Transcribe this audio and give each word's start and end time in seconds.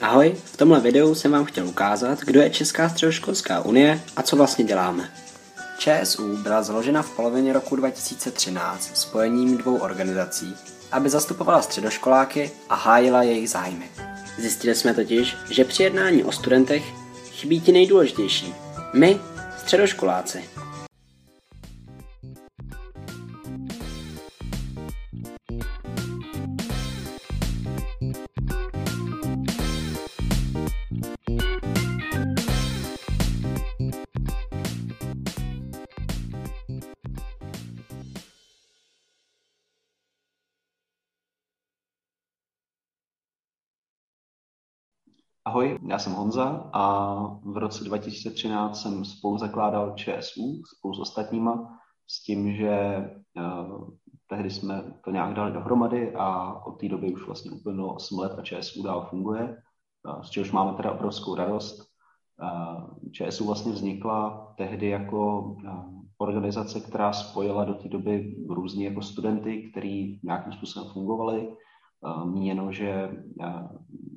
Ahoj, 0.00 0.34
v 0.44 0.56
tomhle 0.56 0.80
videu 0.80 1.14
jsem 1.14 1.32
vám 1.32 1.44
chtěl 1.44 1.66
ukázat, 1.66 2.20
kdo 2.20 2.40
je 2.40 2.50
Česká 2.50 2.88
středoškolská 2.88 3.60
unie 3.60 4.00
a 4.16 4.22
co 4.22 4.36
vlastně 4.36 4.64
děláme. 4.64 5.10
ČSU 5.78 6.36
byla 6.36 6.62
založena 6.62 7.02
v 7.02 7.10
polovině 7.10 7.52
roku 7.52 7.76
2013 7.76 8.96
spojením 8.96 9.58
dvou 9.58 9.76
organizací, 9.76 10.56
aby 10.92 11.10
zastupovala 11.10 11.62
středoškoláky 11.62 12.50
a 12.68 12.74
hájila 12.74 13.22
jejich 13.22 13.50
zájmy. 13.50 13.90
Zjistili 14.38 14.74
jsme 14.74 14.94
totiž, 14.94 15.36
že 15.50 15.64
při 15.64 15.82
jednání 15.82 16.24
o 16.24 16.32
studentech 16.32 16.82
chybí 17.32 17.60
ti 17.60 17.72
nejdůležitější. 17.72 18.54
My, 18.92 19.20
středoškoláci. 19.58 20.44
Ahoj, 45.54 45.78
já 45.86 45.98
jsem 45.98 46.12
Honza 46.12 46.70
a 46.72 47.14
v 47.42 47.56
roce 47.56 47.84
2013 47.84 48.82
jsem 48.82 49.04
spolu 49.04 49.38
zakládal 49.38 49.94
ČSU 49.96 50.62
spolu 50.78 50.94
s 50.94 50.98
ostatníma 50.98 51.78
s 52.06 52.22
tím, 52.22 52.52
že 52.52 53.04
uh, 53.36 53.88
tehdy 54.26 54.50
jsme 54.50 54.84
to 55.04 55.10
nějak 55.10 55.34
dali 55.34 55.52
dohromady 55.52 56.14
a 56.14 56.52
od 56.66 56.80
té 56.80 56.88
doby 56.88 57.12
už 57.12 57.26
vlastně 57.26 57.50
uplynulo 57.50 57.94
8 57.94 58.18
let 58.18 58.38
a 58.38 58.42
ČSU 58.42 58.82
dál 58.82 59.06
funguje, 59.10 59.56
uh, 60.08 60.22
z 60.22 60.30
čehož 60.30 60.52
máme 60.52 60.76
teda 60.76 60.92
obrovskou 60.92 61.34
radost. 61.34 61.82
Uh, 62.42 63.10
ČSU 63.12 63.46
vlastně 63.46 63.72
vznikla 63.72 64.54
tehdy 64.56 64.88
jako 64.88 65.40
uh, 65.40 65.84
organizace, 66.18 66.80
která 66.80 67.12
spojila 67.12 67.64
do 67.64 67.74
té 67.74 67.88
doby 67.88 68.36
různí 68.48 68.84
jako 68.84 69.02
studenty, 69.02 69.70
kteří 69.70 70.20
nějakým 70.24 70.52
způsobem 70.52 70.90
fungovali, 70.92 71.56
míněno, 72.24 72.72
že 72.72 73.10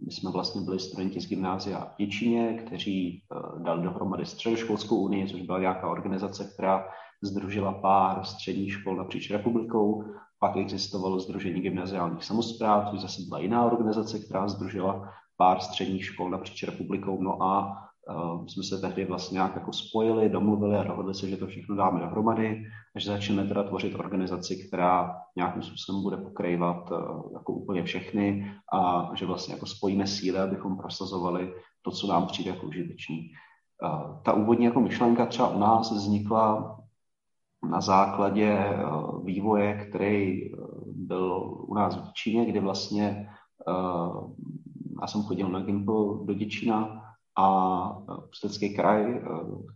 my 0.08 0.14
jsme 0.14 0.32
vlastně 0.32 0.62
byli 0.62 0.80
studenti 0.80 1.22
z 1.22 1.30
gymnázia 1.30 1.80
v 1.80 1.98
Děčíně, 1.98 2.54
kteří 2.54 3.24
dali 3.64 3.84
dohromady 3.84 4.26
středoškolskou 4.26 4.96
unii, 4.96 5.28
což 5.28 5.42
byla 5.42 5.60
nějaká 5.60 5.90
organizace, 5.90 6.52
která 6.54 6.88
združila 7.24 7.74
pár 7.74 8.24
středních 8.26 8.74
škol 8.74 8.96
napříč 8.96 9.32
republikou. 9.32 10.04
Pak 10.40 10.58
existovalo 10.58 11.20
Združení 11.20 11.62
gymnaziálních 11.62 12.24
samozpráv, 12.24 12.92
což 12.92 13.02
zase 13.02 13.22
byla 13.28 13.40
jiná 13.40 13.66
organizace, 13.66 14.20
která 14.20 14.48
združila 14.48 15.10
pár 15.38 15.60
středních 15.60 16.06
škol 16.06 16.30
napříč 16.30 16.64
republikou. 16.64 17.22
No 17.22 17.44
a 17.44 17.78
uh, 18.10 18.46
jsme 18.46 18.64
se 18.64 18.82
tehdy 18.82 19.06
vlastně 19.06 19.36
nějak 19.36 19.56
jako 19.56 19.74
spojili, 19.74 20.30
domluvili 20.30 20.78
a 20.78 20.84
dohodli 20.84 21.14
se, 21.14 21.30
že 21.30 21.38
to 21.38 21.48
všechno 21.48 21.76
dáme 21.76 22.00
dohromady 22.00 22.66
a 22.96 23.00
že 23.00 23.12
začneme 23.12 23.48
teda 23.48 23.64
tvořit 23.64 23.96
organizaci, 23.96 24.68
která 24.68 25.22
nějakým 25.36 25.62
způsobem 25.62 26.02
bude 26.04 26.18
pokrývat 26.18 26.92
uh, 26.92 27.34
jako 27.34 27.54
úplně 27.54 27.84
všechny 27.84 28.52
a 28.74 29.12
že 29.16 29.26
vlastně 29.26 29.54
jako 29.54 29.66
spojíme 29.66 30.08
síly, 30.08 30.40
abychom 30.40 30.78
prosazovali 30.78 31.54
to, 31.82 31.92
co 31.92 32.08
nám 32.08 32.28
přijde 32.28 32.50
jako 32.50 32.68
užitečný. 32.68 33.32
Uh, 33.84 34.22
ta 34.24 34.34
úvodní 34.34 34.66
jako 34.66 34.82
myšlenka 34.82 35.26
třeba 35.26 35.50
u 35.50 35.60
nás 35.60 35.92
vznikla 35.92 36.78
na 37.70 37.82
základě 37.82 38.60
uh, 38.60 39.26
vývoje, 39.26 39.86
který 39.90 40.42
byl 40.86 41.56
u 41.68 41.74
nás 41.74 41.96
v 41.96 42.14
Číně, 42.14 42.46
kdy 42.46 42.60
vlastně 42.60 43.30
já 45.02 45.08
jsem 45.08 45.24
chodil 45.24 45.50
na 45.50 45.60
Gimple 45.60 46.26
do 46.26 46.34
Děčína 46.34 47.07
a 47.38 48.18
Ústecký 48.30 48.76
kraj, 48.76 49.22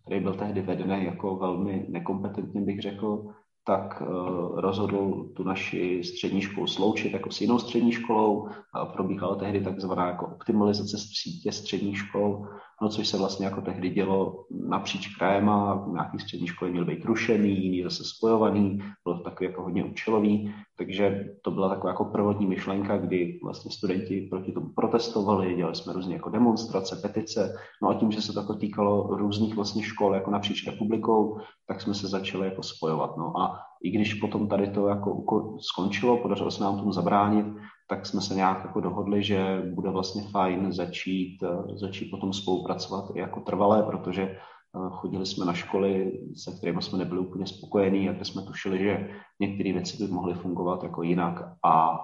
který 0.05 0.19
byl 0.19 0.33
tehdy 0.33 0.61
vedený 0.61 1.05
jako 1.05 1.35
velmi 1.35 1.85
nekompetentně, 1.89 2.61
bych 2.61 2.81
řekl, 2.81 3.23
tak 3.65 4.01
rozhodl 4.55 5.29
tu 5.35 5.43
naši 5.43 6.03
střední 6.03 6.41
školu 6.41 6.67
sloučit 6.67 7.13
jako 7.13 7.31
s 7.31 7.41
jinou 7.41 7.59
střední 7.59 7.91
školou. 7.91 8.47
Probíhala 8.93 9.35
tehdy 9.35 9.61
takzvaná 9.61 10.07
jako 10.07 10.25
optimalizace 10.25 10.97
sítě 10.97 11.51
středních 11.51 11.97
škol, 11.97 12.47
no 12.81 12.89
což 12.89 13.07
se 13.07 13.17
vlastně 13.17 13.45
jako 13.45 13.61
tehdy 13.61 13.89
dělo 13.89 14.45
napříč 14.67 15.15
krajem 15.15 15.49
a 15.49 15.85
nějaký 15.91 16.19
střední 16.19 16.47
školy 16.47 16.71
měly 16.71 16.85
být 16.85 17.05
rušený, 17.05 17.63
jiný 17.63 17.83
zase 17.83 18.03
spojovaný, 18.03 18.79
bylo 19.03 19.17
to 19.17 19.23
takový 19.23 19.49
jako 19.49 19.63
hodně 19.63 19.83
účelový, 19.83 20.53
takže 20.77 21.25
to 21.41 21.51
byla 21.51 21.69
taková 21.69 21.89
jako 21.89 22.05
prvotní 22.05 22.45
myšlenka, 22.45 22.97
kdy 22.97 23.39
vlastně 23.43 23.71
studenti 23.71 24.27
proti 24.29 24.51
tomu 24.51 24.69
protestovali, 24.75 25.55
dělali 25.55 25.75
jsme 25.75 25.93
různě 25.93 26.13
jako 26.13 26.29
demonstrace, 26.29 26.95
petice, 26.95 27.55
no 27.83 27.89
a 27.89 27.93
tím, 27.93 28.11
že 28.11 28.21
se 28.21 28.33
to 28.33 28.39
jako 28.39 28.53
týkalo 28.53 29.15
různých 29.17 29.55
vlastně 29.55 29.83
škol 29.83 30.15
jako 30.15 30.31
napříč 30.31 30.67
republikou, 30.67 31.39
tak 31.67 31.81
jsme 31.81 31.93
se 31.93 32.07
začali 32.07 32.45
jako 32.47 32.63
spojovat, 32.63 33.17
no 33.17 33.39
a 33.39 33.59
i 33.83 33.89
když 33.91 34.13
potom 34.13 34.47
tady 34.47 34.67
to 34.67 34.87
jako 34.87 35.57
skončilo, 35.59 36.17
podařilo 36.17 36.51
se 36.51 36.63
nám 36.63 36.77
tomu 36.77 36.91
zabránit, 36.91 37.45
tak 37.91 38.05
jsme 38.05 38.21
se 38.21 38.35
nějak 38.35 38.63
jako 38.63 38.79
dohodli, 38.79 39.23
že 39.23 39.61
bude 39.73 39.89
vlastně 39.89 40.23
fajn 40.23 40.73
začít, 40.73 41.43
eh, 41.43 41.77
začít 41.77 42.11
potom 42.11 42.33
spolupracovat 42.33 43.15
i 43.15 43.19
jako 43.19 43.39
trvalé, 43.39 43.83
protože 43.83 44.21
eh, 44.21 44.37
chodili 44.89 45.25
jsme 45.25 45.45
na 45.45 45.53
školy, 45.53 46.19
se 46.35 46.51
kterými 46.51 46.81
jsme 46.81 46.97
nebyli 46.97 47.19
úplně 47.19 47.47
spokojení 47.47 48.09
a 48.09 48.13
kde 48.13 48.25
jsme 48.25 48.41
tušili, 48.41 48.79
že 48.79 49.09
některé 49.39 49.73
věci 49.73 50.03
by 50.03 50.13
mohly 50.13 50.33
fungovat 50.33 50.83
jako 50.83 51.03
jinak 51.03 51.43
a 51.63 51.99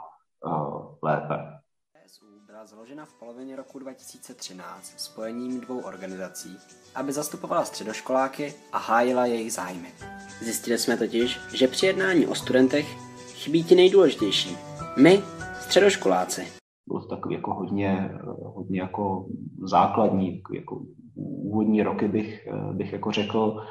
uh, 0.45 0.95
lépe. 1.03 1.35
PSU 2.05 2.25
byla 2.47 2.65
založena 2.65 3.05
v 3.05 3.13
polovině 3.13 3.55
roku 3.55 3.79
2013 3.79 4.93
spojením 4.97 5.61
dvou 5.61 5.79
organizací, 5.79 6.57
aby 6.95 7.13
zastupovala 7.13 7.65
středoškoláky 7.65 8.53
a 8.71 8.77
hájila 8.77 9.25
jejich 9.25 9.53
zájmy. 9.53 9.89
Zjistili 10.41 10.77
jsme 10.77 10.97
totiž, 10.97 11.39
že 11.53 11.67
při 11.67 11.85
jednání 11.85 12.27
o 12.27 12.35
studentech 12.35 12.85
chybí 13.33 13.63
ti 13.63 13.75
nejdůležitější. 13.75 14.57
My, 14.97 15.23
středoškoláci. 15.67 16.47
Bylo 16.87 17.01
to 17.01 17.07
takový 17.07 17.35
jako 17.35 17.53
hodně, 17.53 18.11
hodně 18.55 18.79
jako 18.79 19.25
základní, 19.63 20.41
jako 20.55 20.81
úvodní 21.15 21.83
roky 21.83 22.07
bych, 22.07 22.47
bych 22.73 22.93
jako 22.93 23.11
řekl, 23.11 23.61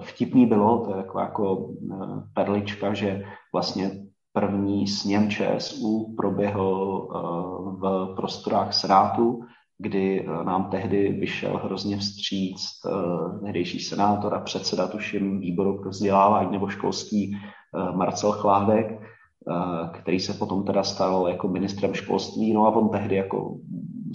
vtipný 0.00 0.46
bylo, 0.46 0.84
to 0.84 0.96
je 0.96 1.04
jako 1.20 1.70
eh, 1.92 1.96
perlička, 2.34 2.94
že 2.94 3.24
vlastně 3.52 3.90
první 4.32 4.86
sněm 4.86 5.30
ČSU 5.30 6.14
proběhl 6.16 7.08
eh, 7.08 7.18
v 7.80 8.14
prostorách 8.16 8.74
Senátu, 8.74 9.40
kdy 9.78 10.20
eh, 10.20 10.44
nám 10.44 10.70
tehdy 10.70 11.12
vyšel 11.12 11.60
hrozně 11.64 11.96
vstříc 11.96 12.60
tehdejší 13.44 13.80
senátor 13.80 14.34
a 14.34 14.40
předseda, 14.40 14.88
tuším, 14.88 15.40
výboru 15.40 15.78
pro 15.78 15.90
vzdělávání 15.90 16.52
nebo 16.52 16.68
školství 16.68 17.36
Marcel 17.94 18.32
Chládek, 18.32 19.00
který 19.92 20.20
se 20.20 20.34
potom 20.34 20.64
teda 20.64 20.82
stal 20.82 21.28
jako 21.28 21.48
ministrem 21.48 21.94
školství, 21.94 22.52
no 22.52 22.66
a 22.66 22.76
on 22.76 22.88
tehdy 22.88 23.16
jako 23.16 23.56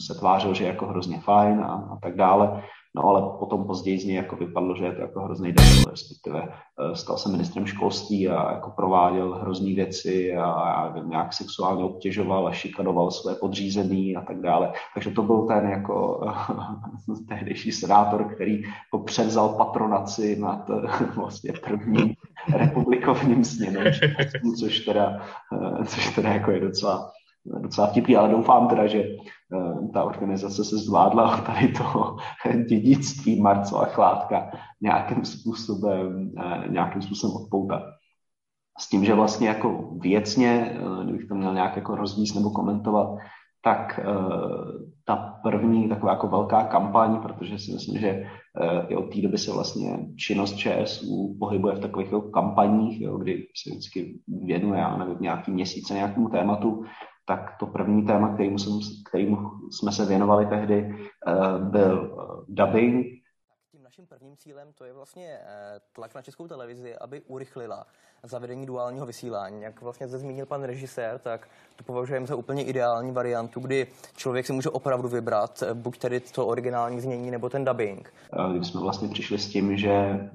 se 0.08 0.14
tvářil, 0.20 0.54
že 0.54 0.64
je 0.64 0.68
jako 0.68 0.86
hrozně 0.86 1.20
fajn 1.20 1.60
a, 1.60 1.90
a 1.92 2.00
tak 2.02 2.16
dále. 2.16 2.64
No 2.96 3.04
ale 3.04 3.22
potom 3.40 3.64
později 3.64 4.00
z 4.00 4.06
něj 4.06 4.16
jako 4.16 4.36
vypadlo, 4.36 4.76
že 4.76 4.86
je 4.86 4.92
to 4.92 5.02
jako 5.02 5.22
hrozný 5.22 5.52
debil, 5.52 5.92
respektive 5.92 6.44
eh, 6.44 6.96
stal 6.96 7.18
se 7.18 7.30
ministrem 7.30 7.66
školství 7.66 8.30
a 8.30 8.52
jako 8.52 8.70
prováděl 8.70 9.34
hrozný 9.34 9.74
věci 9.74 10.36
a, 10.36 10.52
a 10.52 11.00
nějak 11.00 11.34
sexuálně 11.34 11.84
obtěžoval 11.84 12.48
a 12.48 12.52
šikanoval 12.52 13.12
své 13.12 13.36
podřízený 13.36 14.16
a 14.16 14.22
tak 14.22 14.42
dále. 14.42 14.74
Takže 14.94 15.10
to 15.12 15.22
byl 15.22 15.42
ten 15.42 15.70
jako 15.70 16.28
tehdejší 17.30 17.72
senátor, 17.72 18.34
který 18.36 18.62
jako 18.62 19.06
převzal 19.06 19.50
patronaci 19.50 20.40
nad 20.40 20.70
vlastně 21.16 21.54
prvním 21.54 22.14
republikovním 22.58 23.44
sněmem, 23.44 23.94
což 24.60 24.80
teda, 24.80 25.22
eh, 25.54 25.86
což 25.86 26.16
teda 26.16 26.30
jako 26.30 26.52
je 26.52 26.60
docela 26.60 27.12
docela 27.46 27.88
vtipný, 27.88 28.16
ale 28.16 28.30
doufám 28.30 28.68
teda, 28.68 28.88
že 28.88 29.04
ta 29.94 30.04
organizace 30.04 30.64
se 30.64 30.78
zvládla 30.78 31.38
tady 31.38 31.68
toho 31.68 32.18
dědictví 32.70 33.42
Marcela 33.42 33.86
Chládka 33.86 34.52
nějakým 34.82 35.26
způsobem, 35.26 36.32
uh, 36.38 36.72
nějakým 36.72 37.02
způsobem 37.02 37.36
odpoutat. 37.36 37.84
S 38.80 38.90
tím, 38.90 39.06
že 39.06 39.14
vlastně 39.14 39.48
jako 39.48 39.90
věcně, 40.00 40.80
uh, 40.82 41.04
kdybych 41.04 41.28
to 41.28 41.36
měl 41.36 41.54
nějak 41.54 41.76
jako 41.76 41.96
rozvíst 41.96 42.36
nebo 42.36 42.50
komentovat, 42.50 43.18
tak 43.64 44.00
ta 45.06 45.16
první 45.44 45.90
taková 45.90 46.12
jako 46.12 46.28
velká 46.28 46.64
kampaň, 46.64 47.22
protože 47.22 47.60
si 47.60 47.74
myslím, 47.74 48.00
že 48.00 48.30
i 48.88 48.96
od 48.96 49.14
té 49.14 49.22
doby 49.22 49.38
se 49.38 49.54
vlastně 49.54 50.00
činnost 50.18 50.58
ČSU 50.58 51.38
pohybuje 51.40 51.76
v 51.76 51.80
takových 51.80 52.12
jako 52.12 52.22
kampaních, 52.22 53.02
jo, 53.02 53.18
kdy 53.18 53.48
se 53.64 53.70
vždycky 53.70 54.20
věnuje, 54.28 54.80
já 54.80 54.98
nevím, 54.98 55.18
nějaký 55.20 55.52
měsíce 55.52 55.94
nějakému 55.94 56.30
tématu, 56.30 56.84
tak 57.26 57.56
to 57.60 57.66
první 57.66 58.06
téma, 58.06 58.34
kterému, 58.34 58.58
jsem, 58.60 58.80
kterému 59.10 59.52
jsme 59.72 59.92
se 59.92 60.06
věnovali 60.06 60.46
tehdy, 60.46 60.96
uh, 61.28 61.70
byl 61.70 62.12
uh, 62.14 62.46
dubbing. 62.48 63.06
Tím 63.72 63.84
naším 63.84 64.08
prvním 64.08 64.38
cílem 64.38 64.68
to 64.76 64.86
je 64.86 64.94
vlastně 64.94 65.40
eh, 65.42 65.80
tlak 65.94 66.16
na 66.16 66.22
českou 66.22 66.48
televizi, 66.48 66.96
aby 66.96 67.22
urychlila 67.22 67.86
zavedení 68.24 68.66
duálního 68.66 69.06
vysílání. 69.06 69.62
Jak 69.62 69.82
vlastně 69.82 70.08
zde 70.08 70.18
zmínil 70.18 70.46
pan 70.46 70.64
režisér, 70.64 71.20
tak 71.20 71.48
to 71.76 71.84
považujeme 71.84 72.28
za 72.28 72.36
úplně 72.36 72.64
ideální 72.64 73.12
variantu, 73.12 73.60
kdy 73.60 73.88
člověk 74.16 74.46
si 74.46 74.54
může 74.54 74.70
opravdu 74.70 75.10
vybrat 75.10 75.64
eh, 75.64 75.74
buď 75.74 75.98
tedy 75.98 76.20
to 76.20 76.48
originální 76.48 77.02
znění 77.02 77.32
nebo 77.32 77.50
ten 77.50 77.66
dubbing. 77.66 78.14
Když 78.54 78.68
jsme 78.68 78.82
vlastně 78.82 79.08
přišli 79.08 79.40
s 79.40 79.50
tím, 79.50 79.78
že 79.78 79.92
eh, 79.92 80.30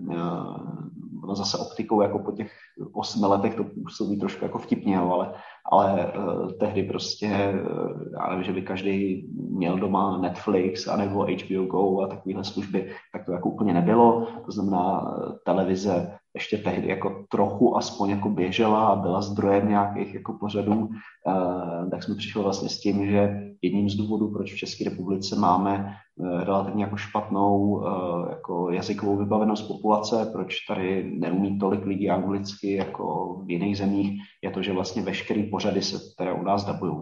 ono 1.23 1.35
zase 1.35 1.59
optikou 1.59 2.03
jako 2.03 2.19
po 2.19 2.33
těch 2.33 2.53
osmi 2.93 3.27
letech 3.27 3.55
to 3.55 3.65
působí 3.65 4.21
trošku 4.21 4.45
jako 4.45 4.59
vtipně, 4.59 4.99
ale, 4.99 5.35
ale 5.71 6.13
uh, 6.13 6.51
tehdy 6.53 6.83
prostě, 6.83 7.27
uh, 7.27 8.03
já 8.13 8.29
nevím, 8.29 8.45
že 8.45 8.53
by 8.53 8.63
každý 8.63 9.29
měl 9.51 9.79
doma 9.79 10.19
Netflix 10.19 10.89
anebo 10.89 11.27
HBO 11.27 11.65
Go 11.67 12.01
a 12.01 12.07
takovéhle 12.07 12.45
služby, 12.45 12.93
tak 13.13 13.25
to 13.25 13.33
jako 13.33 13.49
úplně 13.49 13.75
nebylo. 13.75 14.27
To 14.47 14.53
znamená, 14.53 15.01
uh, 15.01 15.33
televize 15.45 16.20
ještě 16.35 16.59
tehdy 16.59 16.89
jako 16.89 17.25
trochu 17.31 17.77
aspoň 17.77 18.11
jako 18.11 18.29
běžela 18.29 18.89
a 18.89 18.97
byla 18.97 19.23
zdrojem 19.23 19.69
nějakých 19.69 20.15
jako 20.15 20.33
pořadů, 20.33 20.89
eh, 20.93 21.91
tak 21.91 22.03
jsme 22.03 22.15
přišli 22.15 22.43
vlastně 22.43 22.69
s 22.69 22.81
tím, 22.81 23.07
že 23.07 23.51
jedním 23.63 23.91
z 23.91 23.95
důvodů, 23.95 24.33
proč 24.33 24.53
v 24.53 24.57
České 24.57 24.85
republice 24.85 25.37
máme 25.37 25.95
eh, 25.95 26.45
relativně 26.45 26.85
jako 26.85 26.97
špatnou 26.97 27.85
eh, 27.87 28.31
jako 28.31 28.71
jazykovou 28.71 29.17
vybavenost 29.17 29.69
populace, 29.69 30.31
proč 30.33 30.57
tady 30.69 31.11
neumí 31.19 31.59
tolik 31.59 31.85
lidí 31.85 32.11
anglicky 32.11 32.73
jako 32.73 33.35
v 33.47 33.51
jiných 33.51 33.79
zemích, 33.79 34.21
je 34.45 34.51
to, 34.51 34.63
že 34.63 34.73
vlastně 34.73 35.03
veškerý 35.03 35.43
pořady 35.51 35.83
se 35.83 35.99
které 36.15 36.33
u 36.33 36.43
nás 36.43 36.65
dabují 36.65 37.01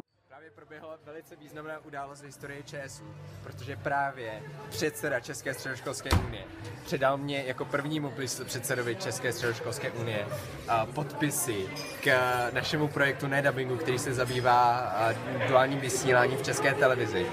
velice 1.29 1.45
významná 1.45 1.73
událost 1.87 2.21
v 2.21 2.25
historii 2.25 2.63
ČSU, 2.63 3.05
protože 3.43 3.77
právě 3.77 4.43
předseda 4.69 5.21
České 5.21 5.55
středoškolské 5.55 6.11
unie 6.29 6.45
předal 6.85 7.19
mě 7.19 7.45
jako 7.47 7.65
prvnímu 7.65 8.13
předsedovi 8.45 8.97
České 8.97 9.33
středoškolské 9.33 9.91
unie 9.91 10.27
podpisy 10.95 11.67
k 12.05 12.07
našemu 12.53 12.89
projektu 12.89 13.27
Nedabingu, 13.27 13.77
který 13.77 13.99
se 13.99 14.15
zabývá 14.15 14.93
duálním 15.49 15.81
vysíláním 15.81 16.39
v 16.39 16.43
České 16.43 16.75
televizi. 16.75 17.27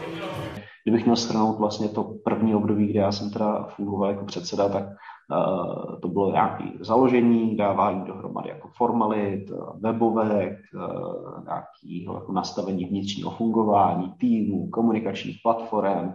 Kdybych 0.83 1.03
měl 1.03 1.15
shrnout 1.15 1.59
vlastně 1.59 1.89
to 1.89 2.03
první 2.03 2.56
období, 2.56 2.88
kde 2.88 3.00
já 3.00 3.12
jsem 3.12 3.31
teda 3.31 3.63
fungoval 3.63 4.09
jako 4.09 4.25
předseda, 4.25 4.69
tak 4.69 4.83
to 6.01 6.07
bylo 6.07 6.31
nějaké 6.31 6.63
založení, 6.80 7.57
dávání 7.57 8.06
dohromady 8.06 8.50
jako 8.50 8.69
formalit, 8.77 9.51
webovek, 9.80 10.57
uh, 10.75 11.44
nějakého 11.44 12.16
jako 12.16 12.31
nastavení 12.31 12.86
vnitřního 12.86 13.31
fungování, 13.31 14.13
týmu, 14.18 14.69
komunikačních 14.69 15.39
platform 15.44 16.13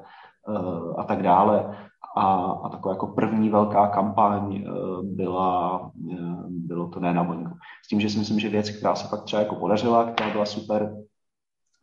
a 0.99 1.05
tak 1.05 1.23
dále. 1.23 1.77
A, 2.17 2.35
a 2.43 2.69
taková 2.69 2.95
jako 2.95 3.07
první 3.07 3.49
velká 3.49 3.87
kampaň 3.87 4.65
byla, 5.03 5.91
bylo 6.49 6.89
to 6.89 7.01
ne 7.01 7.15
na 7.15 7.25
Boeingu. 7.25 7.55
S 7.85 7.89
tím, 7.89 8.01
že 8.01 8.11
si 8.11 8.19
myslím, 8.19 8.41
že 8.41 8.49
věc, 8.49 8.71
která 8.71 8.95
se 8.95 9.09
pak 9.09 9.23
třeba 9.23 9.43
jako 9.43 9.55
podařila, 9.55 10.05
která 10.05 10.31
byla 10.31 10.45
super, 10.45 10.97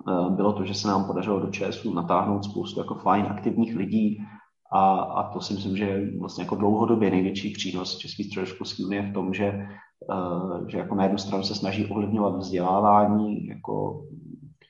Eh, 0.07 0.29
bylo 0.29 0.53
to, 0.53 0.65
že 0.65 0.73
se 0.73 0.87
nám 0.87 1.05
podařilo 1.05 1.39
do 1.39 1.51
ČSU 1.51 1.93
natáhnout 1.93 2.45
spoustu 2.45 2.79
jako 2.79 2.95
fajn 2.95 3.25
aktivních 3.25 3.75
lidí 3.75 4.23
a, 4.71 4.99
a 4.99 5.33
to 5.33 5.41
si 5.41 5.53
myslím, 5.53 5.77
že 5.77 5.83
je 5.83 6.19
vlastně 6.19 6.43
jako 6.43 6.55
dlouhodobě 6.55 7.11
největší 7.11 7.49
přínos 7.49 7.97
České 7.97 8.23
středoškolské 8.23 8.85
unie 8.85 9.01
v 9.01 9.13
tom, 9.13 9.33
že, 9.33 9.67
uh, 10.09 10.67
že 10.67 10.77
jako 10.77 10.95
na 10.95 11.03
jednu 11.03 11.17
stranu 11.17 11.43
se 11.43 11.55
snaží 11.55 11.85
ovlivňovat 11.85 12.35
vzdělávání 12.35 13.47
jako 13.47 14.03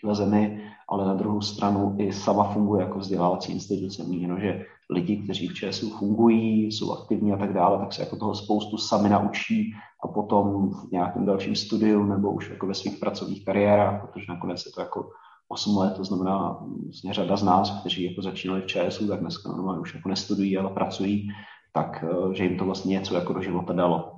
v 0.03 0.15
zemi, 0.15 0.61
ale 0.89 1.05
na 1.05 1.13
druhou 1.13 1.41
stranu 1.41 1.95
i 1.99 2.13
sama 2.13 2.43
funguje 2.43 2.81
jako 2.83 2.99
vzdělávací 2.99 3.51
instituce. 3.51 4.03
Míněno, 4.03 4.39
že 4.39 4.65
lidi, 4.89 5.17
kteří 5.17 5.47
v 5.47 5.53
ČSU 5.53 5.89
fungují, 5.89 6.71
jsou 6.71 6.93
aktivní 6.93 7.33
a 7.33 7.37
tak 7.37 7.53
dále, 7.53 7.79
tak 7.79 7.93
se 7.93 8.01
jako 8.01 8.15
toho 8.15 8.35
spoustu 8.35 8.77
sami 8.77 9.09
naučí 9.09 9.73
a 10.03 10.07
potom 10.07 10.69
v 10.69 10.91
nějakém 10.91 11.25
dalším 11.25 11.55
studiu 11.55 12.03
nebo 12.03 12.31
už 12.31 12.49
jako 12.49 12.67
ve 12.67 12.73
svých 12.73 12.97
pracovních 12.99 13.45
kariérách, 13.45 14.01
protože 14.01 14.25
nakonec 14.29 14.65
je 14.65 14.71
to 14.71 14.81
jako 14.81 15.09
8 15.49 15.77
let, 15.77 15.93
to 15.97 16.03
znamená 16.03 16.59
vlastně 16.83 17.13
řada 17.13 17.37
z 17.37 17.43
nás, 17.43 17.79
kteří 17.79 18.03
jako 18.03 18.21
začínali 18.21 18.61
v 18.61 18.65
ČSU, 18.65 19.07
tak 19.07 19.19
dneska 19.19 19.49
normálně 19.49 19.81
už 19.81 19.93
jako 19.93 20.09
nestudují, 20.09 20.57
ale 20.57 20.69
pracují, 20.69 21.27
tak 21.73 22.03
eh, 22.03 22.35
že 22.35 22.43
jim 22.43 22.57
to 22.57 22.65
vlastně 22.65 22.89
něco 22.89 23.15
jako 23.15 23.33
do 23.33 23.41
života 23.41 23.73
dalo. 23.73 24.13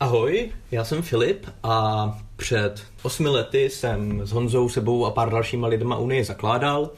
Ahoj, 0.00 0.52
já 0.70 0.84
jsem 0.84 1.02
Filip 1.02 1.46
a 1.62 2.18
před 2.36 2.82
osmi 3.02 3.28
lety 3.28 3.70
jsem 3.70 4.26
s 4.26 4.32
Honzou 4.32 4.68
sebou 4.68 5.06
a 5.06 5.10
pár 5.10 5.30
dalšíma 5.30 5.66
lidma 5.66 5.96
Unii 5.96 6.24
zakládal. 6.24 6.90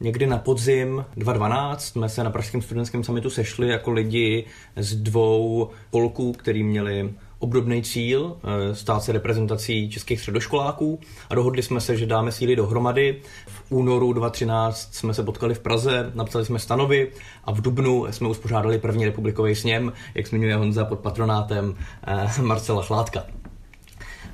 Někdy 0.00 0.26
na 0.26 0.38
podzim 0.38 1.04
2012 1.16 1.84
jsme 1.84 2.08
se 2.08 2.24
na 2.24 2.30
Pražském 2.30 2.62
studentském 2.62 3.04
summitu 3.04 3.30
sešli 3.30 3.68
jako 3.68 3.90
lidi 3.90 4.46
z 4.76 4.96
dvou 4.96 5.70
polků, 5.90 6.32
který 6.32 6.62
měli 6.62 7.14
obdobný 7.42 7.82
cíl, 7.82 8.36
eh, 8.44 8.74
stát 8.74 9.02
se 9.02 9.12
reprezentací 9.12 9.90
českých 9.90 10.20
středoškoláků 10.20 11.00
a 11.30 11.34
dohodli 11.34 11.62
jsme 11.62 11.80
se, 11.80 11.96
že 11.96 12.06
dáme 12.06 12.32
síly 12.32 12.56
dohromady. 12.56 13.20
V 13.46 13.62
únoru 13.72 14.12
2013 14.12 14.94
jsme 14.94 15.14
se 15.14 15.22
potkali 15.22 15.54
v 15.54 15.60
Praze, 15.60 16.12
napsali 16.14 16.44
jsme 16.44 16.58
stanovy 16.58 17.08
a 17.44 17.52
v 17.52 17.60
Dubnu 17.60 18.06
jsme 18.10 18.28
uspořádali 18.28 18.78
první 18.78 19.04
republikový 19.04 19.54
sněm, 19.54 19.92
jak 20.14 20.26
zmiňuje 20.26 20.56
Honza 20.56 20.84
pod 20.84 20.98
patronátem 20.98 21.74
eh, 22.06 22.42
Marcela 22.42 22.82
Chládka. 22.82 23.24